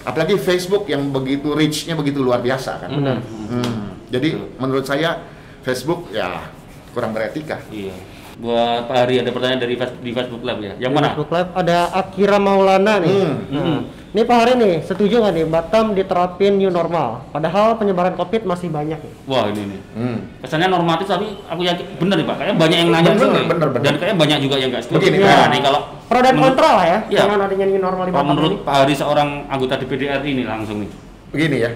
[0.01, 2.91] Apalagi Facebook yang begitu reach-nya begitu luar biasa kan.
[2.91, 3.19] Benar.
[3.21, 4.01] Hmm.
[4.11, 4.49] Jadi Betul.
[4.59, 5.23] menurut saya
[5.63, 6.51] Facebook ya
[6.91, 7.61] kurang beretika.
[7.71, 7.95] Iya.
[8.41, 10.73] Buat Pak Hari ada pertanyaan dari di Facebook Live ya.
[10.81, 11.07] Yang Di mana?
[11.13, 13.21] Facebook Live ada Akira Maulana nih.
[13.21, 13.39] Hmm.
[13.53, 13.79] Hmm.
[14.11, 17.23] Ini Pak Hari nih, setuju nggak nih Batam diterapin new normal?
[17.31, 19.13] Padahal penyebaran COVID masih banyak nih.
[19.23, 19.81] Wah ini nih.
[19.95, 20.19] Hmm.
[20.43, 22.35] Kesannya normatif tapi aku yakin bener nih Pak.
[22.35, 23.47] Kayaknya banyak yang nanya Bener, juga nih.
[23.47, 23.85] bener, bener.
[23.87, 24.99] Dan kayaknya banyak juga yang nggak setuju.
[24.99, 25.81] Begini, nah, nih kalau
[26.11, 27.21] Pro dan kontra lah ya, Iya.
[27.23, 28.67] dengan adanya new normal di Batam menurut ini.
[28.67, 30.91] Pak Hari seorang anggota DPD RI ini langsung nih.
[31.31, 31.71] Begini ya,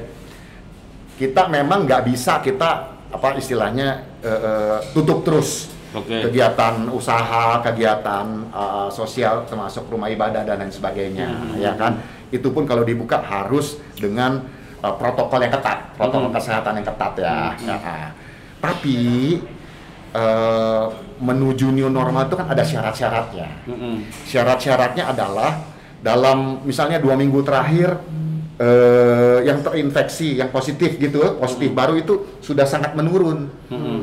[1.15, 2.71] kita memang nggak bisa kita
[3.15, 6.27] apa istilahnya eh, eh, tutup terus Oke.
[6.27, 11.55] kegiatan usaha, kegiatan uh, sosial termasuk rumah ibadah dan lain sebagainya, Hmm.
[11.55, 12.03] ya kan?
[12.35, 14.43] Itu pun kalau dibuka harus dengan
[14.83, 16.37] uh, protokol yang ketat, protokol Hmm.
[16.37, 17.55] kesehatan yang ketat ya.
[17.55, 17.69] Hmm.
[17.71, 18.11] Ya, ah.
[18.59, 18.99] Tapi
[20.19, 20.91] uh,
[21.23, 23.49] menuju new normal itu kan ada syarat-syaratnya.
[23.71, 24.11] Mm-mm.
[24.27, 25.63] Syarat-syaratnya adalah
[26.03, 28.03] dalam misalnya dua minggu terakhir
[28.59, 33.47] eh, yang terinfeksi, yang positif gitu, positif baru itu sudah sangat menurun.
[33.71, 33.94] Mm-mm.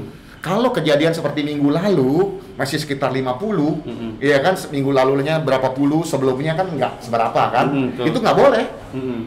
[0.41, 4.17] Kalau kejadian seperti minggu lalu masih sekitar 50, Mm-mm.
[4.17, 8.05] iya kan minggu lalunya berapa puluh, sebelumnya kan nggak seberapa kan, Mm, betul.
[8.09, 8.65] itu nggak boleh,
[8.97, 9.19] Mm-mm.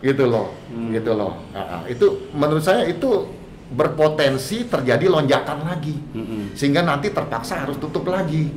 [0.00, 0.96] gitu loh, Mm.
[0.96, 1.36] gitu loh.
[1.52, 3.28] Nah, itu menurut saya itu
[3.68, 6.56] berpotensi terjadi lonjakan lagi, Mm-mm.
[6.56, 8.48] sehingga nanti terpaksa harus tutup lagi,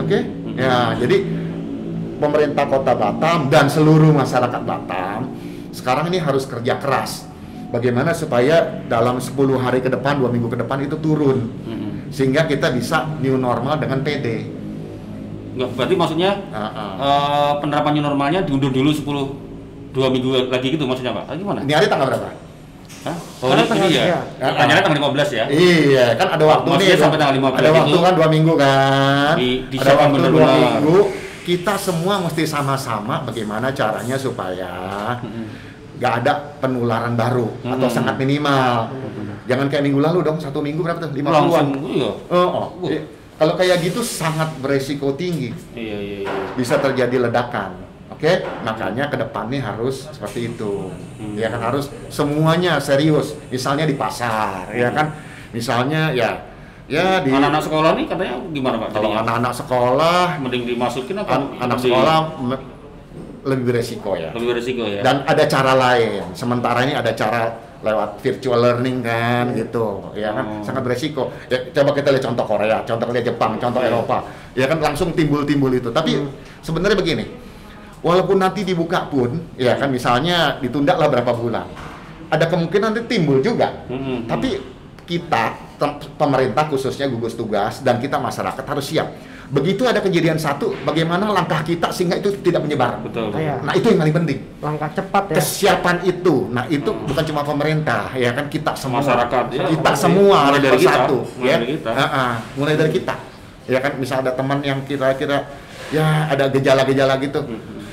[0.00, 0.16] oke?
[0.16, 0.56] Mm-mm.
[0.56, 1.28] Ya, jadi
[2.16, 5.28] pemerintah kota Batam dan seluruh masyarakat Batam
[5.76, 7.28] sekarang ini harus kerja keras.
[7.66, 8.56] Bagaimana supaya
[8.86, 12.08] dalam 10 hari ke depan, dua minggu ke depan itu turun Mm-mm.
[12.08, 14.46] sehingga kita bisa new normal dengan PD.
[15.52, 16.90] Nggak, berarti maksudnya Ah, ah.
[16.96, 19.02] eh, penerapan new normalnya diundur dulu 10
[19.90, 21.34] dua minggu lagi gitu maksudnya Pak?
[21.34, 21.64] Gimana?
[21.64, 22.28] Ini hari tanggal berapa?
[23.02, 23.16] Hah?
[23.40, 24.20] Oh, ini, tanggal ini ya.
[24.38, 25.44] Tanyanya tanggal 15 ya.
[25.48, 27.00] Iya, kan ada waktu Maksudnya nih.
[27.00, 29.32] sampai tanggal 15 ada waktu itu kan dua minggu kan.
[29.34, 30.54] di- ada disiapkan waktu dua benar-benar.
[30.78, 30.98] minggu.
[31.42, 34.74] Kita semua mesti sama-sama bagaimana caranya supaya.
[35.96, 37.94] Nggak ada penularan baru atau Hmm.
[37.94, 38.92] sangat minimal.
[39.46, 41.10] Jangan kayak minggu lalu dong, satu minggu berapa tuh?
[41.10, 42.10] 50 Langsung, an iya.
[42.28, 42.74] Oh.
[42.76, 42.90] Wah.
[42.90, 43.02] Eh,
[43.36, 46.32] Kalau kayak gitu sangat beresiko tinggi, Iya, iya, iya.
[46.56, 47.84] bisa terjadi ledakan.
[48.08, 48.32] Oke,
[48.62, 50.88] makanya ke depan nih harus seperti itu.
[51.14, 51.36] Hmm.
[51.36, 53.36] Ya kan harus semuanya serius.
[53.46, 54.96] Misalnya di pasar, ya Hmm.
[54.96, 55.06] kan.
[55.52, 56.32] Misalnya ya
[56.86, 58.88] ya di Anak-anak sekolah nih katanya gimana Pak?
[58.94, 62.18] kalau anak-anak sekolah, mending dimasukin atau an- anak sekolah
[63.46, 64.34] lebih beresiko ya.
[64.34, 65.00] lebih beresiko ya?
[65.06, 66.34] Dan ada cara lain.
[66.34, 70.64] Sementara ini ada cara lewat virtual learning kan gitu, ya kan Oh.
[70.66, 71.30] sangat beresiko.
[71.46, 73.88] Ya, coba kita lihat contoh Korea, contoh lihat Jepang, contoh Iya.
[73.94, 74.18] Eropa,
[74.58, 75.92] ya kan langsung timbul-timbul itu.
[75.94, 76.18] Tapi
[76.64, 77.24] sebenarnya begini,
[78.02, 81.68] walaupun nanti dibuka pun, ya kan misalnya ditunda lah berapa bulan,
[82.26, 83.70] ada kemungkinan nanti timbul juga.
[83.86, 84.26] Mm-mm.
[84.26, 84.58] Tapi
[85.06, 85.54] kita
[86.14, 89.08] pemerintah khususnya gugus tugas dan kita masyarakat harus siap.
[89.46, 92.98] Begitu ada kejadian satu, bagaimana langkah kita sehingga itu tidak menyebar.
[92.98, 93.30] betul.
[93.30, 93.62] Iya.
[93.62, 95.34] Nah itu yang paling penting Langkah cepat ya.
[95.38, 96.50] kesiapan itu.
[96.50, 99.70] Nah itu bukan cuma pemerintah, ya kan kita semua, Masyarakat, ya.
[99.70, 101.54] kita Mulai- semua mulai dari kita, bersatu, mulai ya.
[101.54, 101.90] dari kita.
[101.94, 103.14] Ah, ah, mulai dari kita,
[103.70, 103.92] ya kan.
[103.94, 105.38] Misal ada teman yang kira-kira
[105.94, 107.46] ya ada gejala-gejala gitu,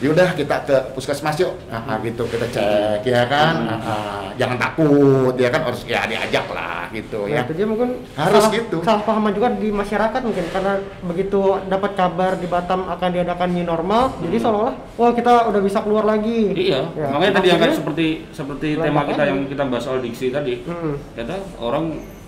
[0.04, 5.32] yaudah kita ke puskesmas yuk nah, gitu kita cek ya kan Ah, ah, jangan takut
[5.34, 8.78] ya kan harus ya diajak lah gitu Ya, ya itu dia mungkin Harus salah, gitu.
[8.82, 13.64] salah pahaman juga di masyarakat mungkin karena begitu dapat kabar di Batam akan diadakan new
[13.64, 16.52] normal, jadi seolah-olah wah kita udah bisa keluar lagi.
[16.52, 19.84] Iya, Ya, makanya tadi yang kan maksudnya- seperti seperti tema apa kita yang kita bahas
[19.84, 20.62] soal diksi tadi.
[20.62, 20.94] Mm-mm.
[21.14, 21.84] Ternyata orang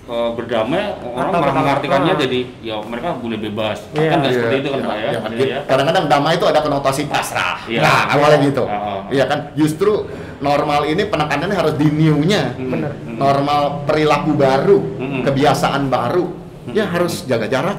[0.06, 3.90] eh, berdamai, orang Atau malah mengartikannya jadi ya mereka boleh bebas.
[3.94, 4.10] Iya.
[4.14, 5.10] Kan nggak Iya, seperti itu kan iya, Pak ya.
[5.10, 5.60] iya, Iya, ya.
[5.66, 7.58] kadang-kadang damai itu ada konotasi pasrah.
[7.66, 7.80] Iya.
[7.82, 8.64] nah awalnya gitu.
[8.70, 9.00] Ah, ah.
[9.10, 9.40] iya kan?
[9.58, 9.92] Justru
[10.40, 12.54] normal ini penekanannya harus di new-nya.
[12.54, 13.18] Hmm, hmm.
[13.18, 15.22] normal perilaku baru Mm-mm.
[15.26, 16.26] kebiasaan baru.
[16.74, 17.78] Ya harus jaga jarak.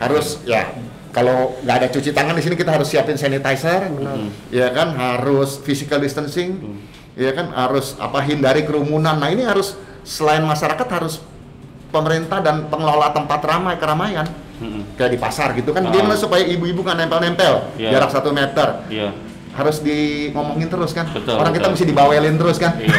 [0.00, 0.74] Harus ya
[1.14, 3.86] kalau nggak ada cuci tangan di sini kita harus siapin sanitizer.
[4.50, 4.92] Ya kan?
[4.98, 6.58] Harus physical distancing.
[7.14, 7.54] Ya kan?
[7.54, 9.22] Harus apa hindari kerumunan.
[9.22, 11.22] Nah ini harus selain masyarakat harus
[11.94, 14.82] pemerintah dan pengelola tempat ramai keramaian Mm-mm.
[14.94, 15.90] kayak di pasar gitu kan Ah.
[15.90, 17.90] gimana supaya ibu-ibu nggak nempel-nempel Iya.
[17.92, 19.14] jarak satu meter Iya.
[19.52, 19.98] harus di
[20.30, 21.72] ngomongin terus kan Betul, orang kita betul.
[21.72, 22.90] mesti dibawelin terus kan Iya.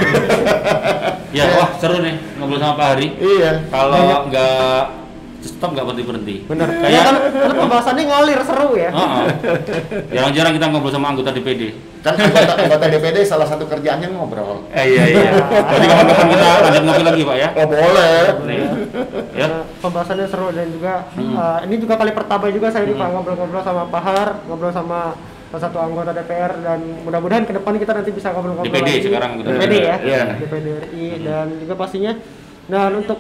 [1.38, 3.08] ya, wah seru nih ngobrol sama Pak Hari.
[3.18, 4.82] iya Kalau nggak
[5.48, 6.36] stop nggak berhenti berhenti.
[6.46, 6.68] Bener.
[6.68, 8.90] Kayak Ya kan karena pembahasannya ngalir seru ya.
[8.90, 9.26] Heeh.
[10.12, 11.62] Jarang-jarang kita ngobrol sama anggota DPD.
[12.02, 15.30] kan anggota, anggota DPD salah satu kerjaannya ngobrol Eh iya iya.
[15.50, 17.48] Jadi kapan-kapan kita lanjut ngopi lagi Pak ya.
[17.56, 18.58] oh boleh Nih.
[19.34, 19.46] Ya.
[19.46, 21.34] Karena pembahasannya seru dan juga Hmm.
[21.34, 25.16] uh, ini juga kali pertama juga saya nih Pak ngobrol-ngobrol sama Pak Har, ngobrol sama
[25.48, 29.02] salah satu anggota DPR dan mudah-mudahan ke depan kita nanti bisa ngobrol-ngobrol DPD lagi.
[29.02, 29.32] sekarang.
[29.40, 30.24] DPD ya, Iya.
[30.38, 32.14] DPD RI dan juga pastinya
[32.66, 33.18] dan untuk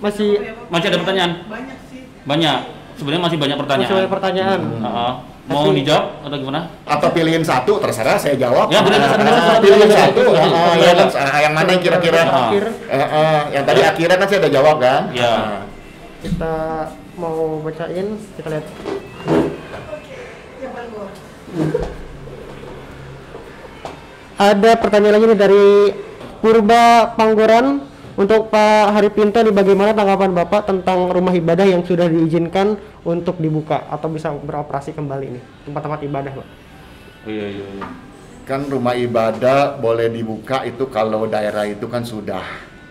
[0.00, 0.28] masih
[0.68, 1.30] Masih ada pertanyaan?
[2.22, 2.58] Banyak.
[2.96, 3.86] Sebenarnya masih banyak pertanyaan.
[3.86, 4.60] masih banyak pertanyaan.
[4.60, 5.12] Heeh.
[5.42, 6.60] Mau Tapi- dijawab atau gimana?
[6.86, 10.78] atau pilihin satu terserah saya jawab Ya, benar, benar, benar, benar, pilihin satu ah, benar.
[10.78, 12.20] ya kan ah, yang mana yang kira-kira.
[12.22, 15.32] Terakhir Eh, eh, yang tadi akhirnya kan saya udah jawab kan Ya.
[15.32, 15.60] Ah.
[16.22, 16.54] kita
[17.16, 18.66] mau bacain, kita lihat.
[24.38, 25.66] Ada pertanyaan lagi nih dari
[26.40, 27.84] Purba Panggoran
[28.20, 33.40] untuk Pak Hari Pinto nih bagaimana tanggapan Bapak tentang rumah ibadah yang sudah diizinkan untuk
[33.40, 36.46] dibuka atau bisa beroperasi kembali nih tempat-tempat ibadah Pak.
[37.24, 37.88] Iya iya iya.
[38.44, 42.42] kan rumah ibadah boleh dibuka itu kalau daerah itu kan sudah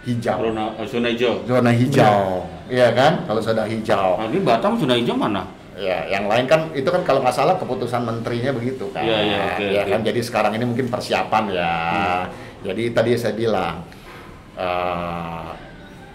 [0.02, 1.34] hijau Zona eh, zona hijau.
[1.44, 5.44] zona hijau iya kan kalau sudah hijau Nah, ini Batam zona hijau mana?
[5.76, 9.40] ya yang lain kan itu kan kalau nggak salah keputusan menterinya begitu kan Iya, iya,
[9.52, 9.92] oke, ya oke.
[9.92, 11.72] kan jadi sekarang ini mungkin persiapan ya
[12.64, 13.84] jadi tadi saya bilang
[14.60, 15.50] eh,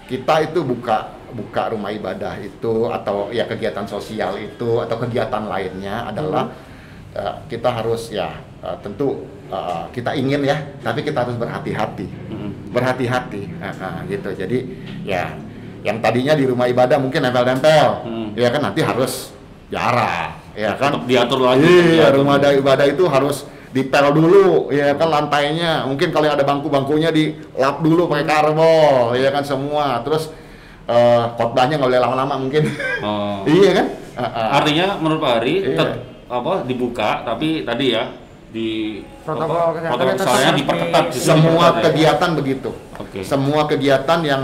[0.04, 6.06] kita itu buka buka rumah ibadah itu atau ya kegiatan sosial itu atau kegiatan lainnya
[6.06, 6.52] adalah
[7.10, 8.30] eh, kita harus ya
[8.60, 12.70] eh, tentu eh, kita ingin ya tapi kita harus berhati-hati Mm-mm.
[12.70, 14.58] berhati-hati Ah, ah, gitu jadi
[15.02, 15.34] ya
[15.84, 18.28] yang tadinya di rumah ibadah mungkin nempel-nempel Hmm.
[18.36, 19.32] ya kan nanti harus
[19.68, 21.66] jarak ya kan Tetap diatur lagi.
[21.66, 22.22] iya diatur.
[22.22, 23.44] rumah ibadah itu harus
[23.74, 29.42] dipel dulu ya kan lantainya mungkin kalau ada bangku-bangkunya dilap dulu pakai karbol ya kan
[29.42, 30.30] semua terus
[30.86, 32.62] eh, khotbahnya nggak boleh lama-lama mungkin
[33.00, 33.42] Oh.
[33.50, 34.48] iya kan Ah, ah.
[34.56, 35.74] Artinya menurut Pak Hari Iya.
[35.74, 38.14] tet- apa dibuka tapi tadi ya
[38.48, 41.82] di Protokol apa, kesehatan protokol kesehatannya diperketat di- semua diperketat ya.
[41.84, 43.18] kegiatan begitu Oke.
[43.20, 44.42] semua kegiatan yang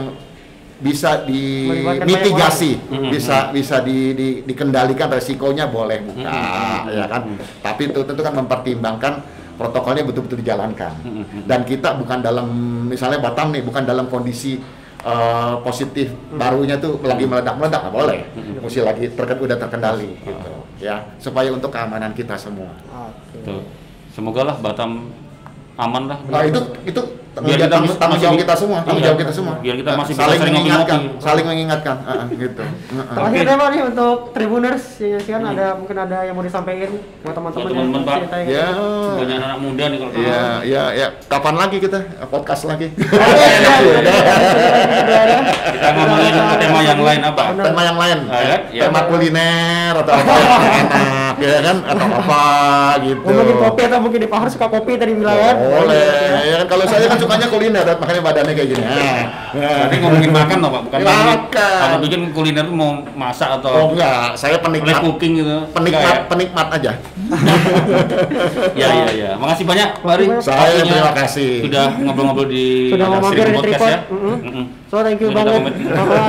[0.81, 3.11] bisa dimitigasi orang.
[3.11, 6.89] bisa bisa di, di- dikendalikan resikonya boleh buka Mhm.
[6.91, 7.23] ya kan
[7.61, 9.13] tapi itu tentu kan mempertimbangkan
[9.55, 11.45] protokolnya betul-betul dijalankan Mhm.
[11.45, 12.47] dan kita bukan dalam
[12.87, 14.57] misalnya Batam nih bukan dalam kondisi
[15.01, 18.21] eh, positif barunya tuh lagi meledak-meledak nggak boleh
[18.59, 23.41] mesti lagi terken, udah terkendali gitu ya supaya untuk keamanan kita semua Oke.
[23.43, 23.65] Tuh.
[24.11, 25.09] Semoga lah Batam
[25.75, 26.19] aman lah.
[26.27, 27.01] Nah itu itu
[27.41, 29.07] tanggung, Biar kita tanggung, mis- tanggung masih jawab kita semua, tanggung iya.
[29.09, 29.55] jawab kita semua.
[29.59, 32.63] Biar kita Nah, masih bisa saling mengingatkan, saling mengingatkan, Ah, ah, gitu.
[32.63, 33.05] Heeh.
[33.11, 37.01] Terakhir deh Pak nih untuk Tribuners yang nyaksikan ada mungkin ada yang mau disampaikan buat
[37.23, 38.19] Ya, teman-teman teman-teman, Pak.
[38.45, 38.67] Ya,
[39.17, 41.07] Banyak anak muda nih kalau ya, ya, ya.
[41.27, 42.87] Kapan lagi kita podcast lagi?
[45.71, 47.43] kita ngomongin tema yang lain apa?
[47.53, 47.65] Benar.
[47.65, 48.57] Tema yang lain, Ah, ya?
[48.71, 48.83] Ya.
[48.83, 51.77] tema kuliner atau apa yang enak, ya kan?
[51.87, 52.43] Atau apa
[53.01, 53.23] gitu.
[53.23, 55.55] Ngomongin kopi atau mungkin di Pak Har suka kopi tadi bilang kan?
[55.57, 56.13] Boleh,
[56.43, 56.67] ya kan?
[56.69, 58.83] Kalau saya kan sukanya kuliner, makanya badannya kayak gini.
[58.83, 59.23] Nah,
[59.55, 59.87] nah.
[60.03, 61.79] Ngomongin makan loh Pak, bukan Makan.
[61.79, 65.57] Kalau bikin kuliner tuh mau masak Oh atau enggak, saya penikmat, cooking gitu.
[65.71, 66.93] penikmat, Enggak penikmat aja.
[66.99, 66.99] ya?
[68.75, 69.31] Ya ya ya.
[69.39, 70.27] Makasih banyak Pak Ari.
[70.43, 71.51] Saya terima kasih.
[71.71, 73.91] Sudah ngobrol-ngobrol di Sudah mau mampir di podcast Tripod.
[73.95, 73.99] ya.
[74.11, 74.37] Mm-mm.
[74.43, 74.65] Mm-mm.
[74.91, 75.63] So thank you banget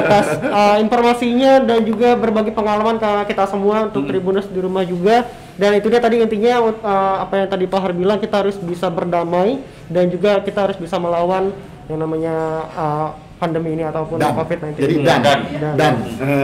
[0.06, 5.26] atas uh, informasinya dan juga berbagi pengalaman ke kita semua untuk Tribuners di rumah juga.
[5.60, 8.88] Dan itu dia tadi intinya uh, apa yang tadi Pak Har bilang kita harus bisa
[8.88, 9.60] berdamai
[9.92, 11.52] dan juga kita harus bisa melawan
[11.92, 12.36] yang namanya
[12.72, 13.10] uh,
[13.42, 15.06] pandemi ini ataupun Dan, COVID-19 jadi ini.
[15.06, 15.40] dan, Dan.
[15.58, 15.74] Dan.
[15.76, 15.94] dan.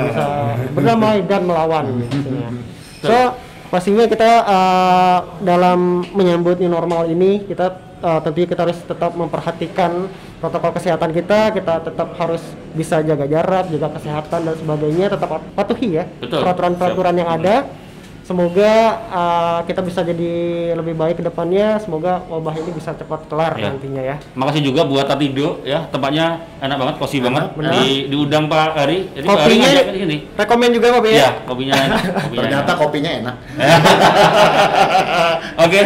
[0.09, 0.25] bisa
[0.73, 2.49] berdamai dan melawan intinya.
[3.05, 3.17] So
[3.69, 10.07] pastinya kita uh, dalam menyambut new normal ini kita uh, tentunya kita harus tetap memperhatikan
[10.39, 12.41] protokol kesehatan kita kita tetap harus
[12.71, 16.41] bisa jaga jarak jaga kesehatan dan sebagainya tetap patuhi ya Betul.
[16.47, 17.55] peraturan-peraturan yang ada
[18.27, 18.75] semoga
[19.07, 20.31] uh, kita bisa jadi
[20.75, 23.71] lebih baik ke depannya semoga wabah ini bisa cepat kelar Ya.
[23.71, 27.53] nantinya ya Makasih juga buat Tatido ya, tempatnya enak banget, cozy banget.
[27.53, 27.69] benar.
[27.73, 28.97] Di diundang Pak Ari.
[29.13, 30.17] Jadi Pak Ari kopinya sini.
[30.35, 31.99] rekomen juga Pak ya Iya, kopinya enak.
[32.03, 32.77] kopinya Ternyata enak.
[32.77, 33.35] kopinya enak.
[35.57, 35.79] Oke.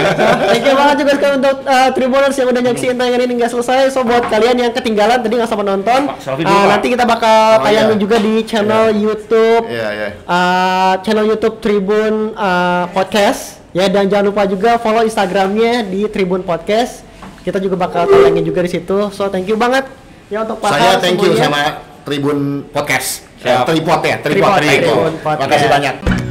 [0.50, 3.80] Thank you banget juga sekali untuk uh, Tribuners yang udah nyaksiin tayangan ini nggak selesai.
[3.88, 6.68] So buat kalian yang ketinggalan tadi nggak sempat nonton, Pak, uh, dulu, Pak.
[6.68, 8.00] nanti kita bakal Oh, tayangin iya.
[8.00, 10.08] juga di channel YouTube, Iya, iya.
[10.24, 13.60] uh, channel YouTube Tribun uh, Podcast.
[13.76, 17.04] Ya dan jangan lupa juga follow Instagramnya di Tribun Podcast.
[17.44, 19.12] Kita juga bakal tayangin juga di situ.
[19.12, 19.84] So thank you banget
[20.32, 21.44] ya untuk Pak Saya thank you semuanya.
[21.44, 21.60] sama
[22.08, 23.28] Tribun Podcast.
[23.44, 24.60] Eh, Tripod ya, Tripod, Tripod.
[24.64, 25.44] Tribun Podcast.
[25.44, 26.23] Makasih banyak.